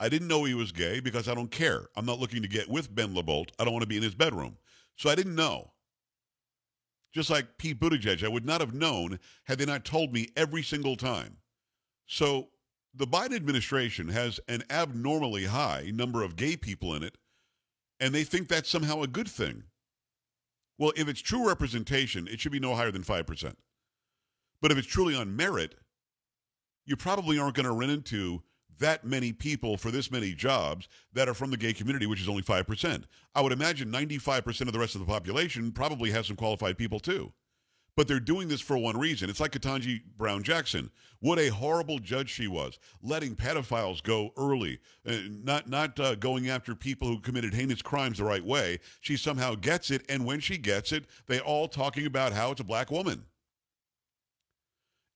I 0.00 0.08
didn't 0.08 0.26
know 0.26 0.42
he 0.42 0.52
was 0.52 0.72
gay 0.72 0.98
because 0.98 1.28
I 1.28 1.34
don't 1.34 1.52
care. 1.52 1.86
I'm 1.94 2.04
not 2.04 2.18
looking 2.18 2.42
to 2.42 2.48
get 2.48 2.68
with 2.68 2.92
Ben 2.92 3.14
LaBolt. 3.14 3.50
I 3.56 3.62
don't 3.62 3.72
want 3.72 3.84
to 3.84 3.88
be 3.88 3.98
in 3.98 4.02
his 4.02 4.16
bedroom. 4.16 4.58
So 4.96 5.08
I 5.08 5.14
didn't 5.14 5.36
know. 5.36 5.74
Just 7.14 7.30
like 7.30 7.56
Pete 7.56 7.78
Buttigieg, 7.78 8.24
I 8.24 8.28
would 8.28 8.44
not 8.44 8.60
have 8.60 8.74
known 8.74 9.20
had 9.44 9.58
they 9.58 9.64
not 9.64 9.84
told 9.84 10.12
me 10.12 10.30
every 10.36 10.64
single 10.64 10.96
time. 10.96 11.36
So 12.06 12.48
the 12.92 13.06
Biden 13.06 13.36
administration 13.36 14.08
has 14.08 14.40
an 14.48 14.64
abnormally 14.68 15.44
high 15.44 15.92
number 15.94 16.24
of 16.24 16.34
gay 16.34 16.56
people 16.56 16.96
in 16.96 17.04
it, 17.04 17.16
and 18.00 18.12
they 18.12 18.24
think 18.24 18.48
that's 18.48 18.68
somehow 18.68 19.02
a 19.02 19.06
good 19.06 19.28
thing. 19.28 19.62
Well, 20.78 20.92
if 20.96 21.06
it's 21.06 21.22
true 21.22 21.46
representation, 21.46 22.26
it 22.26 22.40
should 22.40 22.50
be 22.50 22.58
no 22.58 22.74
higher 22.74 22.90
than 22.90 23.04
5%. 23.04 23.54
But 24.60 24.72
if 24.72 24.78
it's 24.78 24.88
truly 24.88 25.14
on 25.14 25.36
merit, 25.36 25.76
you 26.84 26.96
probably 26.96 27.38
aren't 27.38 27.54
going 27.54 27.66
to 27.66 27.72
run 27.72 27.90
into 27.90 28.42
that 28.78 29.04
many 29.04 29.32
people 29.32 29.76
for 29.76 29.90
this 29.90 30.10
many 30.10 30.34
jobs 30.34 30.88
that 31.12 31.28
are 31.28 31.34
from 31.34 31.50
the 31.50 31.56
gay 31.56 31.72
community, 31.72 32.06
which 32.06 32.20
is 32.20 32.28
only 32.28 32.42
5%. 32.42 33.04
I 33.34 33.40
would 33.40 33.52
imagine 33.52 33.90
95% 33.90 34.62
of 34.62 34.72
the 34.72 34.78
rest 34.78 34.94
of 34.94 35.00
the 35.00 35.06
population 35.06 35.72
probably 35.72 36.10
has 36.10 36.26
some 36.26 36.36
qualified 36.36 36.76
people 36.76 37.00
too. 37.00 37.32
But 37.94 38.08
they're 38.08 38.20
doing 38.20 38.48
this 38.48 38.62
for 38.62 38.78
one 38.78 38.98
reason. 38.98 39.28
It's 39.28 39.38
like 39.38 39.52
Ketanji 39.52 40.00
Brown 40.16 40.42
Jackson. 40.42 40.90
What 41.20 41.38
a 41.38 41.48
horrible 41.48 41.98
judge 41.98 42.30
she 42.30 42.48
was, 42.48 42.78
letting 43.02 43.36
pedophiles 43.36 44.02
go 44.02 44.30
early, 44.38 44.80
uh, 45.06 45.18
not 45.28 45.68
not 45.68 46.00
uh, 46.00 46.14
going 46.14 46.48
after 46.48 46.74
people 46.74 47.06
who 47.06 47.20
committed 47.20 47.52
heinous 47.52 47.82
crimes 47.82 48.16
the 48.16 48.24
right 48.24 48.44
way. 48.44 48.80
She 49.02 49.18
somehow 49.18 49.56
gets 49.56 49.90
it, 49.90 50.06
and 50.08 50.24
when 50.24 50.40
she 50.40 50.56
gets 50.56 50.90
it, 50.90 51.04
they 51.26 51.38
all 51.38 51.68
talking 51.68 52.06
about 52.06 52.32
how 52.32 52.52
it's 52.52 52.62
a 52.62 52.64
black 52.64 52.90
woman. 52.90 53.26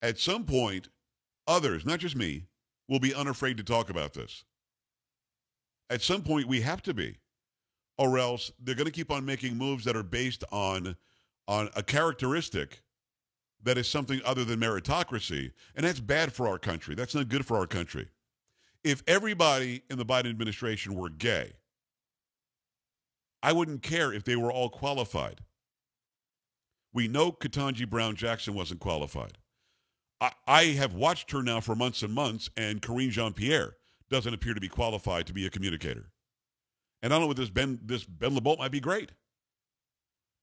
At 0.03 0.19
some 0.19 0.45
point, 0.45 0.89
others, 1.47 1.85
not 1.85 1.99
just 1.99 2.15
me, 2.15 2.45
will 2.87 2.99
be 2.99 3.13
unafraid 3.13 3.57
to 3.57 3.63
talk 3.63 3.89
about 3.89 4.13
this. 4.13 4.43
At 5.89 6.01
some 6.01 6.21
point, 6.21 6.47
we 6.47 6.61
have 6.61 6.81
to 6.83 6.93
be, 6.93 7.17
or 7.97 8.17
else 8.17 8.51
they're 8.59 8.75
going 8.75 8.85
to 8.85 8.91
keep 8.91 9.11
on 9.11 9.25
making 9.25 9.57
moves 9.57 9.85
that 9.85 9.95
are 9.95 10.03
based 10.03 10.43
on 10.51 10.95
on 11.47 11.69
a 11.77 11.83
characteristic 11.83 12.81
that 13.63 13.77
is 13.77 13.87
something 13.87 14.21
other 14.25 14.43
than 14.43 14.59
meritocracy, 14.59 15.51
and 15.75 15.85
that's 15.85 15.99
bad 15.99 16.31
for 16.33 16.47
our 16.47 16.59
country. 16.59 16.93
That's 16.93 17.15
not 17.15 17.29
good 17.29 17.45
for 17.45 17.57
our 17.57 17.67
country. 17.67 18.07
If 18.83 19.01
everybody 19.07 19.83
in 19.89 19.97
the 19.97 20.05
Biden 20.05 20.29
administration 20.29 20.95
were 20.95 21.09
gay, 21.09 21.53
I 23.41 23.53
wouldn't 23.53 23.81
care 23.81 24.11
if 24.11 24.23
they 24.23 24.35
were 24.35 24.51
all 24.51 24.69
qualified. 24.69 25.41
We 26.93 27.07
know 27.07 27.31
Ketanji 27.31 27.89
Brown 27.89 28.15
Jackson 28.15 28.53
wasn't 28.53 28.79
qualified. 28.79 29.37
I, 30.19 30.31
I 30.47 30.63
have 30.65 30.93
watched 30.93 31.31
her 31.31 31.43
now 31.43 31.59
for 31.59 31.75
months 31.75 32.01
and 32.01 32.13
months, 32.13 32.49
and 32.57 32.81
Karine 32.81 33.11
Jean 33.11 33.33
Pierre 33.33 33.75
doesn't 34.09 34.33
appear 34.33 34.53
to 34.53 34.61
be 34.61 34.69
qualified 34.69 35.27
to 35.27 35.33
be 35.33 35.45
a 35.45 35.49
communicator. 35.49 36.11
And 37.01 37.13
I 37.13 37.15
don't 37.15 37.23
know 37.23 37.27
what 37.27 37.37
this 37.37 37.49
Ben 37.49 37.79
this 37.83 38.03
Ben 38.03 38.35
LaBolt 38.35 38.57
might 38.57 38.71
be 38.71 38.79
great. 38.79 39.11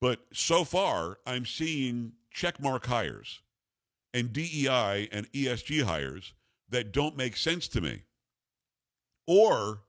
But 0.00 0.21
so 0.33 0.64
far, 0.64 1.19
I'm 1.26 1.47
seeing 1.47 2.12
checkmark 2.35 2.87
hires 2.87 3.40
and 4.12 4.33
DEI 4.33 5.09
and 5.11 5.31
ESG 5.33 5.83
hires 5.83 6.35
that 6.69 6.93
don't 6.93 7.16
make 7.16 7.37
sense 7.37 7.69
to 7.69 7.81
me. 7.81 8.02
Or 9.26 9.83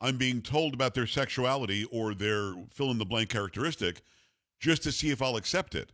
I'm 0.00 0.18
being 0.18 0.42
told 0.42 0.74
about 0.74 0.94
their 0.94 1.06
sexuality 1.06 1.84
or 1.90 2.14
their 2.14 2.54
fill 2.72 2.90
in 2.90 2.98
the 2.98 3.04
blank 3.04 3.30
characteristic 3.30 4.02
just 4.60 4.82
to 4.82 4.92
see 4.92 5.10
if 5.10 5.22
I'll 5.22 5.36
accept 5.36 5.74
it. 5.74 5.92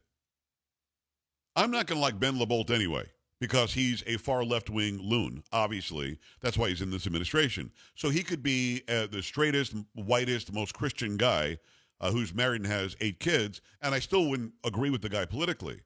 I'm 1.58 1.72
not 1.72 1.88
going 1.88 1.96
to 1.96 2.02
like 2.02 2.20
Ben 2.20 2.38
LaBolt 2.38 2.70
anyway 2.70 3.06
because 3.40 3.74
he's 3.74 4.04
a 4.06 4.16
far 4.16 4.44
left 4.44 4.70
wing 4.70 5.00
loon, 5.02 5.42
obviously. 5.52 6.16
That's 6.40 6.56
why 6.56 6.68
he's 6.68 6.82
in 6.82 6.92
this 6.92 7.04
administration. 7.04 7.72
So 7.96 8.10
he 8.10 8.22
could 8.22 8.44
be 8.44 8.82
uh, 8.88 9.08
the 9.08 9.24
straightest, 9.24 9.74
whitest, 9.96 10.52
most 10.52 10.72
Christian 10.72 11.16
guy 11.16 11.58
uh, 12.00 12.12
who's 12.12 12.32
married 12.32 12.62
and 12.62 12.70
has 12.70 12.96
eight 13.00 13.18
kids, 13.18 13.60
and 13.82 13.92
I 13.92 13.98
still 13.98 14.28
wouldn't 14.28 14.52
agree 14.64 14.90
with 14.90 15.02
the 15.02 15.08
guy 15.08 15.24
politically. 15.24 15.80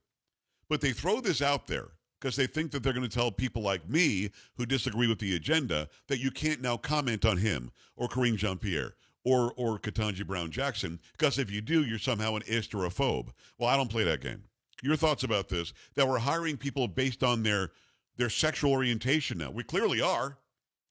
But 0.68 0.82
they 0.82 0.92
throw 0.92 1.22
this 1.22 1.40
out 1.40 1.66
there 1.66 1.88
because 2.20 2.36
they 2.36 2.46
think 2.46 2.70
that 2.72 2.82
they're 2.82 2.92
going 2.92 3.08
to 3.08 3.14
tell 3.14 3.32
people 3.32 3.62
like 3.62 3.88
me 3.88 4.28
who 4.58 4.66
disagree 4.66 5.08
with 5.08 5.20
the 5.20 5.36
agenda 5.36 5.88
that 6.08 6.20
you 6.20 6.30
can't 6.30 6.60
now 6.60 6.76
comment 6.76 7.24
on 7.24 7.38
him 7.38 7.70
or 7.96 8.08
Karine 8.08 8.36
Jean 8.36 8.58
Pierre 8.58 8.92
or 9.24 9.54
or 9.56 9.78
Ketanji 9.78 10.26
Brown 10.26 10.50
Jackson 10.50 11.00
because 11.12 11.38
if 11.38 11.50
you 11.50 11.62
do, 11.62 11.82
you're 11.82 11.98
somehow 11.98 12.36
an 12.36 12.42
ist 12.46 12.74
or 12.74 12.84
a 12.84 12.90
phobe. 12.90 13.30
Well, 13.58 13.70
I 13.70 13.76
don't 13.78 13.90
play 13.90 14.04
that 14.04 14.20
game. 14.20 14.42
Your 14.82 14.96
thoughts 14.96 15.22
about 15.22 15.48
this? 15.48 15.72
That 15.94 16.08
we're 16.08 16.18
hiring 16.18 16.56
people 16.56 16.88
based 16.88 17.22
on 17.22 17.42
their 17.42 17.70
their 18.16 18.28
sexual 18.28 18.72
orientation 18.72 19.38
now. 19.38 19.50
We 19.50 19.62
clearly 19.62 20.02
are 20.02 20.36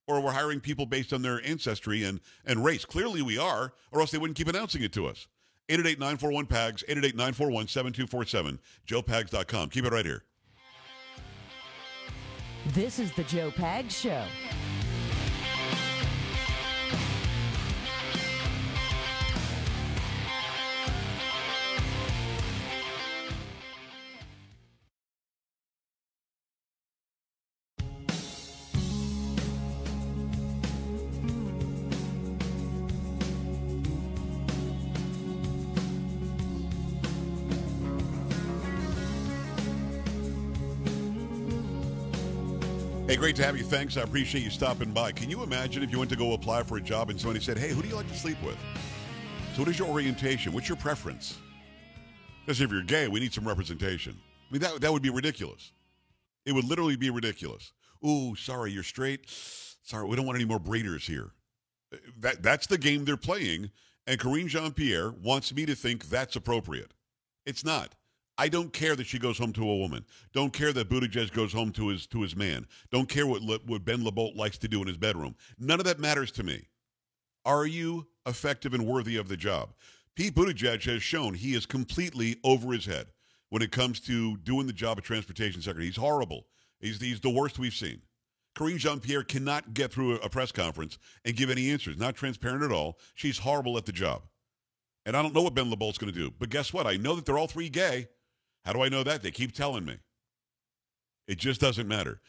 or 0.07 0.21
we're 0.21 0.31
hiring 0.31 0.59
people 0.59 0.85
based 0.85 1.13
on 1.13 1.21
their 1.21 1.45
ancestry 1.45 2.03
and, 2.03 2.19
and 2.45 2.63
race. 2.63 2.85
Clearly 2.85 3.21
we 3.21 3.37
are, 3.37 3.73
or 3.91 4.01
else 4.01 4.11
they 4.11 4.17
wouldn't 4.17 4.37
keep 4.37 4.47
announcing 4.47 4.83
it 4.83 4.91
to 4.93 5.07
us. 5.07 5.27
888-941-PAGS, 5.69 6.83
888-941-7247, 6.89 8.59
joepags.com. 8.87 9.69
Keep 9.69 9.85
it 9.85 9.93
right 9.93 10.05
here. 10.05 10.23
This 12.73 12.99
is 12.99 13.11
the 13.13 13.23
Joe 13.23 13.51
Pags 13.51 13.91
Show. 13.91 14.25
Hey, 43.11 43.17
great 43.17 43.35
to 43.35 43.43
have 43.43 43.57
you. 43.57 43.65
Thanks. 43.65 43.97
I 43.97 44.03
appreciate 44.03 44.41
you 44.41 44.49
stopping 44.49 44.93
by. 44.93 45.11
Can 45.11 45.29
you 45.29 45.43
imagine 45.43 45.83
if 45.83 45.91
you 45.91 45.97
went 45.97 46.09
to 46.11 46.15
go 46.15 46.31
apply 46.31 46.63
for 46.63 46.77
a 46.77 46.81
job 46.81 47.09
and 47.09 47.19
somebody 47.19 47.43
said, 47.43 47.57
Hey, 47.57 47.67
who 47.67 47.81
do 47.81 47.89
you 47.89 47.95
like 47.97 48.07
to 48.07 48.17
sleep 48.17 48.41
with? 48.41 48.55
So, 49.53 49.63
what 49.63 49.67
is 49.67 49.77
your 49.77 49.89
orientation? 49.89 50.53
What's 50.53 50.69
your 50.69 50.77
preference? 50.77 51.37
Because 52.45 52.61
if 52.61 52.71
you're 52.71 52.83
gay, 52.83 53.09
we 53.09 53.19
need 53.19 53.33
some 53.33 53.45
representation. 53.45 54.17
I 54.17 54.53
mean, 54.53 54.61
that, 54.61 54.79
that 54.79 54.93
would 54.93 55.01
be 55.01 55.09
ridiculous. 55.09 55.73
It 56.45 56.53
would 56.53 56.63
literally 56.63 56.95
be 56.95 57.09
ridiculous. 57.09 57.73
Ooh, 58.07 58.33
sorry, 58.37 58.71
you're 58.71 58.81
straight. 58.81 59.25
Sorry, 59.27 60.07
we 60.07 60.15
don't 60.15 60.25
want 60.25 60.37
any 60.37 60.45
more 60.45 60.57
braiders 60.57 61.01
here. 61.01 61.31
That, 62.21 62.41
that's 62.41 62.67
the 62.67 62.77
game 62.77 63.03
they're 63.03 63.17
playing. 63.17 63.71
And 64.07 64.21
Karine 64.21 64.47
Jean 64.47 64.71
Pierre 64.71 65.11
wants 65.11 65.53
me 65.53 65.65
to 65.65 65.75
think 65.75 66.05
that's 66.05 66.37
appropriate. 66.37 66.93
It's 67.45 67.65
not. 67.65 67.93
I 68.41 68.47
don't 68.47 68.73
care 68.73 68.95
that 68.95 69.05
she 69.05 69.19
goes 69.19 69.37
home 69.37 69.53
to 69.53 69.69
a 69.69 69.77
woman. 69.77 70.03
Don't 70.33 70.51
care 70.51 70.73
that 70.73 70.89
Buttigieg 70.89 71.31
goes 71.31 71.53
home 71.53 71.71
to 71.73 71.89
his 71.89 72.07
to 72.07 72.23
his 72.23 72.35
man. 72.35 72.65
Don't 72.89 73.07
care 73.07 73.27
what 73.27 73.43
what 73.43 73.85
Ben 73.85 74.03
LaBolt 74.03 74.35
likes 74.35 74.57
to 74.57 74.67
do 74.67 74.81
in 74.81 74.87
his 74.87 74.97
bedroom. 74.97 75.35
None 75.59 75.79
of 75.79 75.85
that 75.85 75.99
matters 75.99 76.31
to 76.31 76.43
me. 76.43 76.67
Are 77.45 77.67
you 77.67 78.07
effective 78.25 78.73
and 78.73 78.87
worthy 78.87 79.17
of 79.17 79.27
the 79.27 79.37
job? 79.37 79.75
Pete 80.15 80.33
Buttigieg 80.33 80.83
has 80.85 81.03
shown 81.03 81.35
he 81.35 81.53
is 81.53 81.67
completely 81.67 82.35
over 82.43 82.73
his 82.73 82.83
head 82.85 83.11
when 83.49 83.61
it 83.61 83.71
comes 83.71 83.99
to 83.99 84.37
doing 84.37 84.65
the 84.65 84.73
job 84.73 84.97
of 84.97 85.03
transportation 85.03 85.61
secretary. 85.61 85.85
He's 85.85 85.95
horrible. 85.95 86.47
He's, 86.79 86.99
he's 86.99 87.19
the 87.19 87.29
worst 87.29 87.59
we've 87.59 87.75
seen. 87.75 88.01
Karine 88.55 88.79
Jean 88.79 88.99
Pierre 88.99 89.23
cannot 89.23 89.75
get 89.75 89.93
through 89.93 90.15
a 90.15 90.29
press 90.29 90.51
conference 90.51 90.97
and 91.25 91.35
give 91.35 91.51
any 91.51 91.69
answers. 91.69 91.95
Not 91.95 92.15
transparent 92.15 92.63
at 92.63 92.71
all. 92.71 92.97
She's 93.13 93.37
horrible 93.37 93.77
at 93.77 93.85
the 93.85 93.91
job. 93.91 94.23
And 95.05 95.15
I 95.15 95.21
don't 95.21 95.35
know 95.35 95.43
what 95.43 95.53
Ben 95.53 95.71
LaBolt's 95.71 95.99
going 95.99 96.11
to 96.11 96.19
do. 96.19 96.33
But 96.39 96.49
guess 96.49 96.73
what? 96.73 96.87
I 96.87 96.97
know 96.97 97.15
that 97.15 97.25
they're 97.25 97.37
all 97.37 97.47
three 97.47 97.69
gay. 97.69 98.07
How 98.65 98.73
do 98.73 98.81
I 98.81 98.89
know 98.89 99.03
that? 99.03 99.23
They 99.23 99.31
keep 99.31 99.53
telling 99.53 99.85
me. 99.85 99.97
It 101.27 101.37
just 101.37 101.61
doesn't 101.61 101.87
matter. 101.87 102.19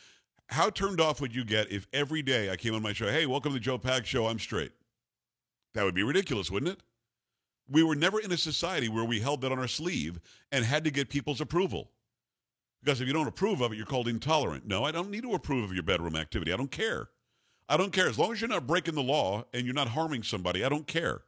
How 0.48 0.70
turned 0.70 1.00
off 1.00 1.20
would 1.20 1.34
you 1.34 1.44
get 1.44 1.70
if 1.70 1.86
every 1.92 2.22
day 2.22 2.50
I 2.50 2.56
came 2.56 2.74
on 2.74 2.82
my 2.82 2.92
show, 2.92 3.06
hey, 3.06 3.26
welcome 3.26 3.52
to 3.54 3.60
Joe 3.60 3.78
Pags 3.78 4.04
Show, 4.06 4.26
I'm 4.26 4.38
straight? 4.38 4.72
That 5.74 5.84
would 5.84 5.94
be 5.94 6.02
ridiculous, 6.02 6.50
wouldn't 6.50 6.72
it? 6.72 6.80
We 7.70 7.82
were 7.82 7.94
never 7.94 8.20
in 8.20 8.32
a 8.32 8.36
society 8.36 8.88
where 8.88 9.04
we 9.04 9.20
held 9.20 9.40
that 9.42 9.52
on 9.52 9.58
our 9.58 9.68
sleeve 9.68 10.20
and 10.50 10.64
had 10.64 10.84
to 10.84 10.90
get 10.90 11.08
people's 11.08 11.40
approval. 11.40 11.90
Because 12.82 13.00
if 13.00 13.06
you 13.06 13.14
don't 13.14 13.28
approve 13.28 13.60
of 13.60 13.72
it, 13.72 13.76
you're 13.76 13.86
called 13.86 14.08
intolerant. 14.08 14.66
No, 14.66 14.84
I 14.84 14.90
don't 14.90 15.10
need 15.10 15.22
to 15.22 15.34
approve 15.34 15.64
of 15.64 15.72
your 15.72 15.84
bedroom 15.84 16.16
activity. 16.16 16.52
I 16.52 16.56
don't 16.56 16.70
care. 16.70 17.08
I 17.68 17.76
don't 17.76 17.92
care. 17.92 18.08
As 18.08 18.18
long 18.18 18.32
as 18.32 18.40
you're 18.40 18.48
not 18.48 18.66
breaking 18.66 18.94
the 18.94 19.02
law 19.02 19.44
and 19.54 19.64
you're 19.64 19.74
not 19.74 19.88
harming 19.88 20.24
somebody, 20.24 20.64
I 20.64 20.68
don't 20.68 20.86
care. 20.86 21.22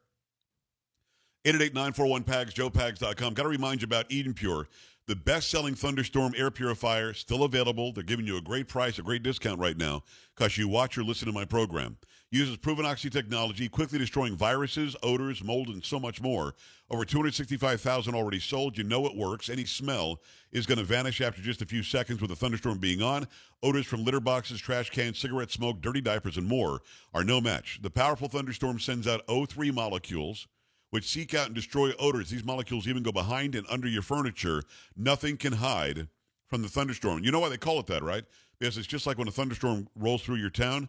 888-941-PAGS, 1.45 2.53
joepags.com. 2.53 3.33
Got 3.33 3.43
to 3.43 3.49
remind 3.49 3.81
you 3.81 3.85
about 3.85 4.11
Eden 4.11 4.33
Pure. 4.33 4.67
The 5.07 5.15
best 5.15 5.51
selling 5.51 5.75
Thunderstorm 5.75 6.33
air 6.35 6.49
purifier, 6.49 7.13
still 7.13 7.43
available. 7.43 7.93
They're 7.93 8.03
giving 8.03 8.25
you 8.25 8.37
a 8.37 8.41
great 8.41 8.67
price, 8.67 8.97
a 8.97 9.03
great 9.03 9.21
discount 9.21 9.59
right 9.59 9.77
now 9.77 10.01
because 10.35 10.57
you 10.57 10.67
watch 10.67 10.97
or 10.97 11.03
listen 11.03 11.27
to 11.27 11.31
my 11.31 11.45
program. 11.45 11.97
Uses 12.31 12.57
proven 12.57 12.87
oxy 12.87 13.11
technology, 13.11 13.69
quickly 13.69 13.99
destroying 13.99 14.35
viruses, 14.35 14.95
odors, 15.03 15.43
mold, 15.43 15.67
and 15.67 15.85
so 15.85 15.99
much 15.99 16.23
more. 16.23 16.55
Over 16.89 17.05
265,000 17.05 18.15
already 18.15 18.39
sold. 18.39 18.79
You 18.79 18.83
know 18.83 19.05
it 19.05 19.15
works. 19.15 19.47
Any 19.47 19.65
smell 19.65 20.21
is 20.51 20.65
going 20.65 20.79
to 20.79 20.83
vanish 20.83 21.21
after 21.21 21.39
just 21.39 21.61
a 21.61 21.67
few 21.67 21.83
seconds 21.83 22.19
with 22.19 22.31
the 22.31 22.35
thunderstorm 22.35 22.79
being 22.79 23.03
on. 23.03 23.27
Odors 23.61 23.85
from 23.85 24.03
litter 24.03 24.19
boxes, 24.19 24.59
trash 24.59 24.89
cans, 24.89 25.19
cigarette 25.19 25.51
smoke, 25.51 25.81
dirty 25.81 26.01
diapers, 26.01 26.37
and 26.37 26.47
more 26.47 26.81
are 27.13 27.23
no 27.23 27.39
match. 27.39 27.77
The 27.83 27.91
powerful 27.91 28.27
thunderstorm 28.27 28.79
sends 28.79 29.07
out 29.07 29.25
O3 29.27 29.71
molecules 29.71 30.47
which 30.89 31.09
seek 31.09 31.33
out 31.33 31.47
and 31.47 31.55
destroy 31.55 31.91
odors. 31.99 32.29
These 32.29 32.43
molecules 32.43 32.87
even 32.87 33.03
go 33.03 33.11
behind 33.11 33.55
and 33.55 33.65
under 33.69 33.87
your 33.87 34.01
furniture. 34.01 34.63
Nothing 34.95 35.37
can 35.37 35.53
hide 35.53 36.07
from 36.47 36.61
the 36.61 36.69
thunderstorm. 36.69 37.23
You 37.23 37.31
know 37.31 37.39
why 37.39 37.49
they 37.49 37.57
call 37.57 37.79
it 37.79 37.87
that, 37.87 38.03
right? 38.03 38.23
Because 38.59 38.77
it's 38.77 38.87
just 38.87 39.05
like 39.05 39.17
when 39.17 39.27
a 39.27 39.31
thunderstorm 39.31 39.87
rolls 39.95 40.21
through 40.21 40.37
your 40.37 40.49
town, 40.49 40.87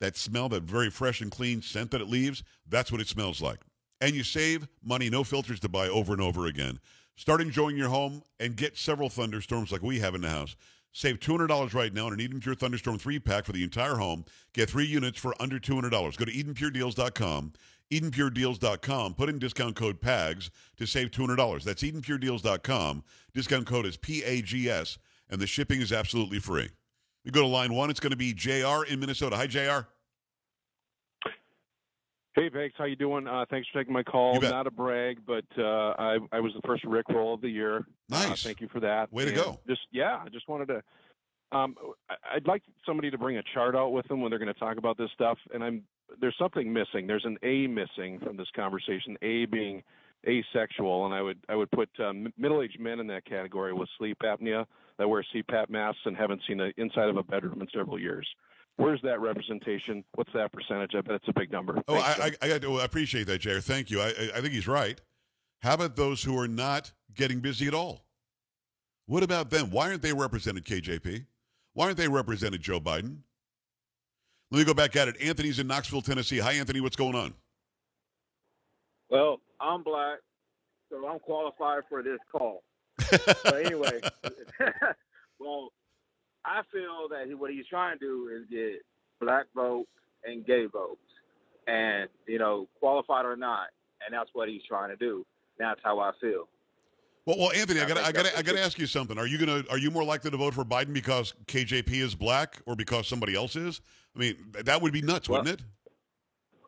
that 0.00 0.16
smell, 0.16 0.48
that 0.48 0.64
very 0.64 0.90
fresh 0.90 1.20
and 1.20 1.30
clean 1.30 1.62
scent 1.62 1.90
that 1.92 2.00
it 2.00 2.08
leaves, 2.08 2.42
that's 2.68 2.90
what 2.90 3.00
it 3.00 3.08
smells 3.08 3.40
like. 3.40 3.60
And 4.00 4.14
you 4.14 4.24
save 4.24 4.66
money, 4.82 5.08
no 5.08 5.24
filters 5.24 5.60
to 5.60 5.68
buy 5.68 5.88
over 5.88 6.12
and 6.12 6.20
over 6.20 6.46
again. 6.46 6.80
Start 7.16 7.40
enjoying 7.40 7.76
your 7.76 7.88
home 7.88 8.22
and 8.40 8.56
get 8.56 8.76
several 8.76 9.08
thunderstorms 9.08 9.70
like 9.70 9.82
we 9.82 10.00
have 10.00 10.14
in 10.14 10.22
the 10.22 10.28
house. 10.28 10.56
Save 10.92 11.20
$200 11.20 11.74
right 11.74 11.92
now 11.92 12.06
on 12.06 12.12
an 12.12 12.20
Eden 12.20 12.40
Pure 12.40 12.54
Thunderstorm 12.56 12.98
3 12.98 13.18
pack 13.18 13.44
for 13.44 13.52
the 13.52 13.64
entire 13.64 13.96
home. 13.96 14.24
Get 14.52 14.70
three 14.70 14.86
units 14.86 15.18
for 15.18 15.34
under 15.40 15.58
$200. 15.58 15.90
Go 15.90 16.24
to 16.24 16.32
EdenPureDeals.com 16.32 17.52
EdenPureDeals.com. 17.92 19.14
Put 19.14 19.28
in 19.28 19.38
discount 19.38 19.76
code 19.76 20.00
PAGS 20.00 20.50
to 20.76 20.86
save 20.86 21.10
$200. 21.10 21.62
That's 21.64 21.82
EdenPureDeals.com. 21.82 23.04
Discount 23.34 23.66
code 23.66 23.86
is 23.86 23.96
P-A-G-S, 23.96 24.98
and 25.30 25.40
the 25.40 25.46
shipping 25.46 25.80
is 25.80 25.92
absolutely 25.92 26.38
free. 26.38 26.68
We 27.24 27.30
go 27.30 27.40
to 27.40 27.46
line 27.46 27.72
one. 27.74 27.90
It's 27.90 28.00
going 28.00 28.10
to 28.10 28.16
be 28.16 28.32
JR 28.34 28.84
in 28.88 29.00
Minnesota. 29.00 29.36
Hi, 29.36 29.46
JR. 29.46 29.86
Hey, 32.36 32.48
Vex, 32.48 32.74
how 32.76 32.84
you 32.84 32.96
doing? 32.96 33.28
Uh, 33.28 33.44
thanks 33.48 33.68
for 33.72 33.78
taking 33.78 33.92
my 33.92 34.02
call. 34.02 34.40
Not 34.40 34.66
a 34.66 34.70
brag, 34.70 35.18
but 35.24 35.44
uh, 35.56 35.94
I, 35.96 36.18
I 36.32 36.40
was 36.40 36.52
the 36.52 36.60
first 36.66 36.82
Rick 36.84 37.08
roll 37.08 37.34
of 37.34 37.40
the 37.40 37.48
year. 37.48 37.78
Uh, 38.12 38.26
Nice. 38.28 38.42
thank 38.42 38.60
you 38.60 38.66
for 38.72 38.80
that. 38.80 39.12
Way 39.12 39.24
to 39.26 39.32
go. 39.32 39.60
Just 39.68 39.82
yeah, 39.92 40.20
I 40.24 40.28
just 40.30 40.48
wanted 40.48 40.66
to. 40.66 40.82
Um, 41.52 41.76
I'd 42.34 42.46
like 42.48 42.62
somebody 42.84 43.12
to 43.12 43.18
bring 43.18 43.36
a 43.36 43.42
chart 43.54 43.76
out 43.76 43.90
with 43.92 44.08
them 44.08 44.20
when 44.20 44.30
they're 44.30 44.40
going 44.40 44.52
to 44.52 44.58
talk 44.58 44.78
about 44.78 44.98
this 44.98 45.10
stuff. 45.14 45.38
And 45.54 45.62
I'm 45.62 45.84
there's 46.20 46.36
something 46.38 46.72
missing. 46.72 47.06
There's 47.06 47.24
an 47.24 47.38
A 47.42 47.66
missing 47.66 48.18
from 48.20 48.36
this 48.36 48.48
conversation. 48.54 49.16
A 49.22 49.46
being 49.46 49.82
asexual, 50.26 51.06
and 51.06 51.14
I 51.14 51.22
would 51.22 51.38
I 51.48 51.54
would 51.54 51.70
put 51.70 51.88
um, 52.00 52.32
middle-aged 52.38 52.80
men 52.80 53.00
in 53.00 53.06
that 53.08 53.24
category 53.24 53.72
with 53.72 53.88
sleep 53.98 54.18
apnea 54.22 54.66
that 54.98 55.08
wear 55.08 55.24
CPAP 55.34 55.68
masks 55.70 56.00
and 56.04 56.16
haven't 56.16 56.42
seen 56.46 56.58
the 56.58 56.72
inside 56.76 57.08
of 57.08 57.16
a 57.16 57.22
bedroom 57.22 57.60
in 57.60 57.68
several 57.74 57.98
years. 57.98 58.26
Where's 58.76 59.00
that 59.02 59.20
representation? 59.20 60.04
What's 60.14 60.32
that 60.32 60.52
percentage? 60.52 60.94
I 60.96 61.00
bet 61.00 61.16
it's 61.16 61.28
a 61.28 61.32
big 61.32 61.52
number. 61.52 61.80
Oh, 61.86 62.00
Thanks, 62.00 62.38
I, 62.42 62.46
I, 62.46 62.52
I, 62.54 62.80
I 62.80 62.84
appreciate 62.84 63.26
that, 63.28 63.38
JR. 63.38 63.58
Thank 63.58 63.90
you. 63.90 64.00
I, 64.00 64.08
I 64.08 64.30
I 64.36 64.40
think 64.40 64.52
he's 64.52 64.68
right. 64.68 65.00
How 65.60 65.74
about 65.74 65.96
those 65.96 66.22
who 66.22 66.38
are 66.38 66.48
not 66.48 66.92
getting 67.14 67.40
busy 67.40 67.66
at 67.66 67.74
all? 67.74 68.04
What 69.06 69.22
about 69.22 69.50
them? 69.50 69.70
Why 69.70 69.88
aren't 69.88 70.02
they 70.02 70.12
represented, 70.12 70.64
KJP? 70.64 71.26
Why 71.74 71.86
aren't 71.86 71.96
they 71.96 72.08
represented, 72.08 72.62
Joe 72.62 72.80
Biden? 72.80 73.18
Let 74.50 74.58
me 74.58 74.64
go 74.64 74.74
back 74.74 74.94
at 74.96 75.08
it. 75.08 75.16
Anthony's 75.20 75.58
in 75.58 75.66
Knoxville, 75.66 76.02
Tennessee. 76.02 76.38
Hi, 76.38 76.52
Anthony. 76.52 76.80
What's 76.80 76.96
going 76.96 77.14
on? 77.14 77.34
Well, 79.10 79.40
I'm 79.60 79.82
black, 79.82 80.18
so 80.90 81.06
I'm 81.06 81.18
qualified 81.18 81.82
for 81.88 82.02
this 82.02 82.18
call. 82.30 82.62
But 83.10 83.64
anyway, 83.64 84.00
well, 85.38 85.72
I 86.44 86.62
feel 86.72 87.08
that 87.10 87.26
he, 87.26 87.34
what 87.34 87.50
he's 87.50 87.66
trying 87.66 87.98
to 87.98 88.04
do 88.04 88.30
is 88.34 88.48
get 88.50 88.82
black 89.20 89.46
votes 89.54 89.88
and 90.24 90.44
gay 90.46 90.66
votes, 90.66 91.00
and 91.66 92.08
you 92.26 92.38
know, 92.38 92.68
qualified 92.78 93.24
or 93.24 93.36
not, 93.36 93.68
and 94.04 94.14
that's 94.14 94.30
what 94.32 94.48
he's 94.48 94.62
trying 94.68 94.90
to 94.90 94.96
do. 94.96 95.24
That's 95.58 95.80
how 95.82 96.00
I 96.00 96.12
feel. 96.20 96.48
Well, 97.26 97.38
well, 97.38 97.52
Anthony, 97.52 97.80
I 97.80 97.86
got, 97.88 97.96
I 97.98 98.12
got 98.12 98.26
I 98.36 98.42
got 98.42 98.52
to 98.52 98.60
ask 98.60 98.78
you 98.78 98.86
something. 98.86 99.18
Are 99.18 99.26
you 99.26 99.38
gonna, 99.38 99.64
are 99.70 99.78
you 99.78 99.90
more 99.90 100.04
likely 100.04 100.30
to 100.30 100.36
vote 100.36 100.52
for 100.52 100.64
Biden 100.64 100.92
because 100.92 101.32
KJP 101.46 101.90
is 101.90 102.14
black, 102.14 102.60
or 102.66 102.76
because 102.76 103.08
somebody 103.08 103.34
else 103.34 103.56
is? 103.56 103.80
I 104.14 104.18
mean, 104.18 104.36
that 104.64 104.82
would 104.82 104.92
be 104.92 105.00
nuts, 105.00 105.28
Well- 105.28 105.42
wouldn't 105.42 105.60
it? 105.60 105.66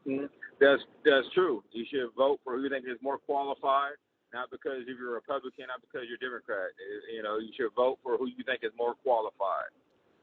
Mhm. 0.08 0.30
That's 0.58 0.80
that's 1.04 1.26
true. 1.34 1.62
You 1.72 1.84
should 1.90 2.08
vote 2.16 2.40
for 2.42 2.56
who 2.56 2.62
you 2.62 2.70
think 2.70 2.86
is 2.88 2.96
more 3.02 3.18
qualified, 3.18 3.96
not 4.32 4.50
because 4.50 4.82
if 4.86 4.96
you're 4.98 5.10
a 5.10 5.14
Republican, 5.20 5.66
not 5.68 5.82
because 5.82 6.08
you're 6.08 6.16
Democrat. 6.16 6.70
You 7.12 7.22
know, 7.22 7.36
you 7.36 7.52
should 7.54 7.72
vote 7.76 7.98
for 8.02 8.16
who 8.16 8.26
you 8.26 8.42
think 8.46 8.60
is 8.62 8.72
more 8.78 8.94
qualified. 8.94 9.68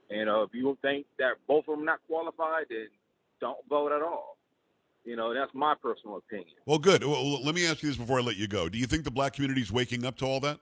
You 0.09 0.25
know, 0.25 0.41
if 0.41 0.49
you 0.53 0.75
think 0.81 1.05
that 1.19 1.33
both 1.47 1.67
of 1.67 1.75
them 1.77 1.85
not 1.85 1.99
qualified, 2.07 2.65
then 2.69 2.87
don't 3.41 3.59
vote 3.69 3.91
at 3.91 4.01
all. 4.01 4.37
You 5.03 5.15
know, 5.17 5.33
that's 5.33 5.51
my 5.53 5.75
personal 5.81 6.17
opinion. 6.17 6.55
Well, 6.65 6.79
good. 6.79 7.03
Well, 7.03 7.43
let 7.43 7.55
me 7.55 7.67
ask 7.67 7.83
you 7.83 7.89
this 7.89 7.97
before 7.97 8.19
I 8.19 8.21
let 8.21 8.37
you 8.37 8.47
go. 8.47 8.69
Do 8.69 8.77
you 8.77 8.85
think 8.85 9.03
the 9.03 9.11
black 9.11 9.33
community 9.33 9.61
is 9.61 9.71
waking 9.71 10.05
up 10.05 10.17
to 10.17 10.25
all 10.25 10.39
that? 10.41 10.59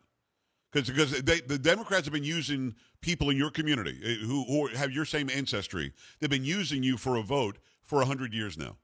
Because 0.71 0.89
because 0.89 1.21
they, 1.21 1.41
the 1.41 1.60
Democrats 1.60 2.06
have 2.06 2.13
been 2.13 2.23
using 2.23 2.75
people 3.01 3.30
in 3.30 3.38
your 3.38 3.51
community 3.51 3.99
eh, 4.04 4.25
who, 4.25 4.45
who 4.45 4.67
have 4.67 4.91
your 4.91 5.06
same 5.06 5.30
ancestry. 5.30 5.93
They've 6.19 6.30
been 6.30 6.45
using 6.45 6.82
you 6.82 6.97
for 6.97 7.17
a 7.17 7.21
vote 7.21 7.58
for 7.84 8.04
hundred 8.06 8.34
years 8.34 8.58
now. 8.58 8.77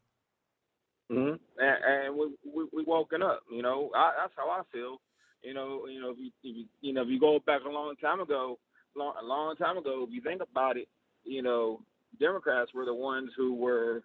hmm 1.10 1.36
And, 1.58 1.84
and 1.88 2.16
we, 2.16 2.36
we 2.46 2.68
we 2.74 2.84
woken 2.84 3.24
up. 3.24 3.42
You 3.52 3.62
know, 3.62 3.90
I, 3.96 4.12
that's 4.20 4.34
how 4.36 4.50
I 4.50 4.62
feel. 4.72 5.02
You 5.42 5.54
know, 5.54 5.88
you 5.88 6.02
know, 6.02 6.12
if 6.12 6.18
you, 6.20 6.28
if 6.44 6.58
you 6.58 6.66
you 6.82 6.94
know 6.94 7.04
if 7.04 7.08
you 7.08 7.20
go 7.20 7.40
back 7.46 7.62
a 7.66 7.70
long 7.70 7.96
time 7.96 8.20
ago, 8.20 8.60
long, 8.96 9.14
a 9.20 9.26
long 9.26 9.56
time 9.56 9.78
ago, 9.78 10.06
if 10.08 10.14
you 10.14 10.22
think 10.22 10.42
about 10.42 10.78
it, 10.78 10.88
you 11.24 11.42
know, 11.42 11.82
Democrats 12.20 12.74
were 12.74 12.86
the 12.86 12.94
ones 12.94 13.32
who 13.38 13.56
were 13.56 14.04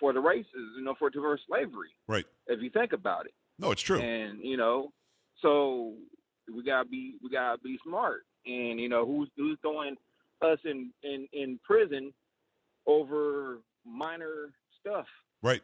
for 0.00 0.12
the 0.12 0.20
races, 0.20 0.46
you 0.76 0.82
know, 0.84 0.94
for 0.98 1.10
to 1.10 1.20
reverse 1.20 1.40
slavery. 1.48 1.90
Right. 2.08 2.24
If 2.46 2.62
you 2.62 2.70
think 2.70 2.92
about 2.92 3.26
it, 3.26 3.32
No, 3.58 3.70
it's 3.70 3.82
true. 3.82 4.00
and 4.00 4.38
you 4.42 4.56
know, 4.56 4.92
so 5.42 5.94
we 6.54 6.62
gotta 6.64 6.88
be 6.88 7.16
we 7.22 7.30
gotta 7.30 7.58
be 7.58 7.78
smart. 7.86 8.22
And 8.46 8.80
you 8.80 8.88
know, 8.88 9.04
who's 9.04 9.28
who's 9.36 9.58
throwing 9.62 9.96
us 10.42 10.58
in 10.64 10.92
in 11.02 11.26
in 11.32 11.58
prison 11.64 12.12
over 12.86 13.58
minor 13.84 14.50
stuff? 14.80 15.06
Right. 15.42 15.60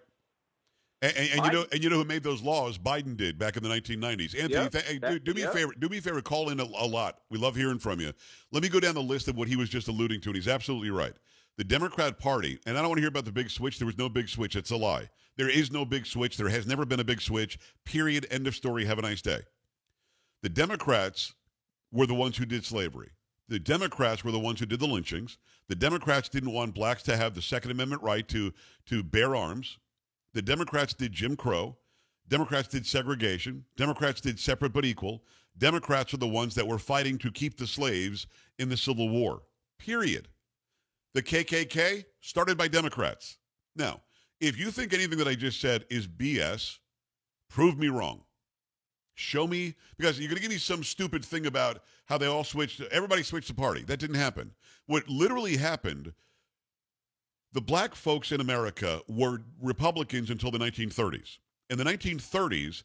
And, 1.01 1.17
and, 1.17 1.29
and 1.35 1.47
you 1.47 1.53
know, 1.53 1.67
and 1.73 1.83
you 1.83 1.91
know 1.91 1.97
who 1.97 2.05
made 2.05 2.23
those 2.23 2.43
laws? 2.43 2.79
Biden 2.79 3.17
did 3.17 3.37
back 3.37 3.57
in 3.57 3.63
the 3.65 3.69
1990s. 3.69 4.37
Anthony, 4.41 4.53
Yep, 4.55 4.71
th- 4.73 4.85
hey, 4.85 4.95
do, 4.95 5.01
that- 5.01 5.25
do 5.25 5.35
me 5.35 5.43
a 5.43 5.51
favor. 5.51 5.73
Do 5.77 5.89
me 5.89 5.99
a 5.99 6.01
favor. 6.01 6.23
Call 6.23 6.51
in 6.51 6.61
a, 6.61 6.63
a 6.65 6.87
lot. 6.87 7.19
We 7.29 7.39
love 7.39 7.57
hearing 7.57 7.81
from 7.81 7.99
you. 8.01 8.13
Let 8.53 8.63
me 8.63 8.69
go 8.69 8.79
down 8.79 8.95
the 8.95 9.03
list 9.03 9.27
of 9.27 9.37
what 9.37 9.49
he 9.49 9.57
was 9.57 9.69
just 9.69 9.89
alluding 9.89 10.21
to, 10.23 10.29
and 10.29 10.37
he's 10.37 10.47
absolutely 10.47 10.91
right. 10.91 11.15
The 11.59 11.65
Democrat 11.65 12.19
Party, 12.19 12.59
and 12.67 12.77
I 12.77 12.81
don't 12.81 12.89
want 12.89 12.99
to 12.99 13.03
hear 13.03 13.09
about 13.09 13.27
the 13.27 13.33
big 13.33 13.51
switch. 13.51 13.79
There 13.79 13.87
was 13.87 13.99
no 13.99 14.09
big 14.09 14.29
switch. 14.29 14.57
It's 14.57 14.71
a 14.71 14.77
lie. 14.77 15.11
There 15.37 15.51
is 15.51 15.71
no 15.71 15.85
big 15.85 16.07
switch. 16.07 16.37
There 16.37 16.49
has 16.49 16.67
never 16.67 16.85
been 16.85 17.01
a 17.01 17.05
big 17.05 17.21
switch. 17.21 17.59
Period. 17.85 18.27
End 18.31 18.47
of 18.47 18.55
story. 18.55 18.85
Have 18.85 18.99
a 18.99 19.03
nice 19.03 19.23
day. 19.23 19.41
The 20.43 20.49
Democrats 20.49 21.35
were 21.93 22.07
the 22.07 22.15
ones 22.15 22.37
who 22.37 22.47
did 22.47 22.65
slavery. 22.65 23.11
The 23.49 23.59
Democrats 23.59 24.25
were 24.25 24.33
the 24.33 24.39
ones 24.39 24.61
who 24.61 24.67
did 24.67 24.81
the 24.81 24.87
lynchings. 24.87 25.39
The 25.69 25.75
Democrats 25.75 26.29
didn't 26.29 26.53
want 26.53 26.75
blacks 26.75 27.03
to 27.05 27.17
have 27.17 27.35
the 27.35 27.43
Second 27.43 27.71
Amendment 27.71 28.03
right 28.03 28.27
to 28.29 28.53
to 28.87 29.03
bear 29.03 29.37
arms. 29.37 29.79
The 30.33 30.43
Democrats 30.43 30.95
did 30.95 31.13
Jim 31.13 31.37
Crow. 31.37 31.77
Democrats 32.29 32.69
did 32.69 32.87
segregation. 32.87 33.65
Democrats 33.77 34.21
did 34.21 34.41
separate 34.41 34.73
but 34.73 34.87
equal. 34.87 35.23
Democrats 35.59 36.15
are 36.15 36.19
the 36.19 36.27
ones 36.27 36.55
that 36.55 36.67
were 36.67 36.79
fighting 36.79 37.19
to 37.19 37.31
keep 37.31 37.59
the 37.59 37.67
slaves 37.67 38.27
in 38.59 38.71
the 38.71 38.77
Civil 38.77 39.11
War. 39.11 39.43
Period. 39.79 40.29
The 41.15 41.23
KKK 41.23 42.05
started 42.21 42.57
by 42.57 42.69
Democrats. 42.69 43.39
Now, 43.77 44.01
if 44.41 44.59
you 44.59 44.71
think 44.71 44.93
anything 44.93 45.19
that 45.19 45.29
I 45.29 45.35
just 45.35 45.61
said 45.61 45.85
is 45.91 46.07
BS, 46.07 46.79
prove 47.49 47.79
me 47.79 47.89
wrong. 47.89 48.23
Show 49.15 49.47
me 49.47 49.75
because 49.99 50.19
you're 50.19 50.29
going 50.29 50.37
to 50.37 50.43
give 50.43 50.51
me 50.51 50.59
some 50.59 50.83
stupid 50.83 51.25
thing 51.25 51.47
about 51.47 51.83
how 52.07 52.19
they 52.19 52.27
all 52.27 52.45
switched. 52.45 52.81
Everybody 52.81 53.23
switched 53.23 53.49
the 53.49 53.55
party. 53.55 53.83
That 53.83 54.01
didn't 54.01 54.17
happen. 54.17 54.53
What 54.87 55.09
literally 55.09 55.57
happened 55.57 56.13
the 57.53 57.61
black 57.61 57.95
folks 57.95 58.33
in 58.33 58.41
America 58.41 59.03
were 59.09 59.43
Republicans 59.61 60.31
until 60.31 60.51
the 60.51 60.59
1930s. 60.59 61.39
In 61.69 61.77
the 61.77 61.85
1930s, 61.85 62.83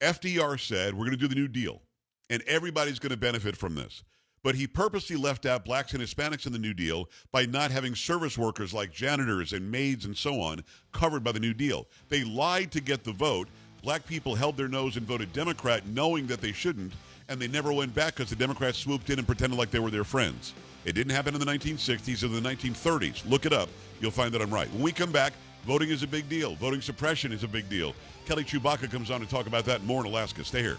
FDR 0.00 0.58
said, 0.58 0.94
We're 0.94 1.04
going 1.04 1.10
to 1.10 1.16
do 1.16 1.28
the 1.28 1.34
New 1.34 1.48
Deal, 1.48 1.82
and 2.30 2.42
everybody's 2.46 2.98
going 2.98 3.10
to 3.10 3.16
benefit 3.16 3.56
from 3.56 3.74
this. 3.74 4.02
But 4.46 4.54
he 4.54 4.68
purposely 4.68 5.16
left 5.16 5.44
out 5.44 5.64
blacks 5.64 5.92
and 5.92 6.00
Hispanics 6.00 6.46
in 6.46 6.52
the 6.52 6.58
New 6.60 6.72
Deal 6.72 7.08
by 7.32 7.46
not 7.46 7.72
having 7.72 7.96
service 7.96 8.38
workers 8.38 8.72
like 8.72 8.92
janitors 8.92 9.52
and 9.52 9.68
maids 9.68 10.04
and 10.04 10.16
so 10.16 10.40
on 10.40 10.62
covered 10.92 11.24
by 11.24 11.32
the 11.32 11.40
New 11.40 11.52
Deal. 11.52 11.88
They 12.10 12.22
lied 12.22 12.70
to 12.70 12.80
get 12.80 13.02
the 13.02 13.10
vote. 13.10 13.48
Black 13.82 14.06
people 14.06 14.36
held 14.36 14.56
their 14.56 14.68
nose 14.68 14.96
and 14.96 15.04
voted 15.04 15.32
Democrat 15.32 15.84
knowing 15.88 16.28
that 16.28 16.40
they 16.40 16.52
shouldn't, 16.52 16.92
and 17.28 17.40
they 17.40 17.48
never 17.48 17.72
went 17.72 17.92
back 17.92 18.14
because 18.14 18.30
the 18.30 18.36
Democrats 18.36 18.78
swooped 18.78 19.10
in 19.10 19.18
and 19.18 19.26
pretended 19.26 19.58
like 19.58 19.72
they 19.72 19.80
were 19.80 19.90
their 19.90 20.04
friends. 20.04 20.54
It 20.84 20.92
didn't 20.92 21.10
happen 21.10 21.34
in 21.34 21.40
the 21.40 21.46
1960s 21.46 22.22
or 22.22 22.28
the 22.28 22.40
1930s. 22.40 23.28
Look 23.28 23.46
it 23.46 23.52
up. 23.52 23.68
You'll 24.00 24.12
find 24.12 24.32
that 24.32 24.40
I'm 24.40 24.54
right. 24.54 24.72
When 24.72 24.82
we 24.82 24.92
come 24.92 25.10
back, 25.10 25.32
voting 25.66 25.88
is 25.88 26.04
a 26.04 26.06
big 26.06 26.28
deal. 26.28 26.54
Voting 26.54 26.80
suppression 26.80 27.32
is 27.32 27.42
a 27.42 27.48
big 27.48 27.68
deal. 27.68 27.96
Kelly 28.26 28.44
Tshibaka 28.44 28.88
comes 28.92 29.10
on 29.10 29.18
to 29.18 29.26
talk 29.26 29.48
about 29.48 29.64
that 29.64 29.82
more 29.82 30.02
in 30.02 30.06
Alaska. 30.06 30.44
Stay 30.44 30.62
here. 30.62 30.78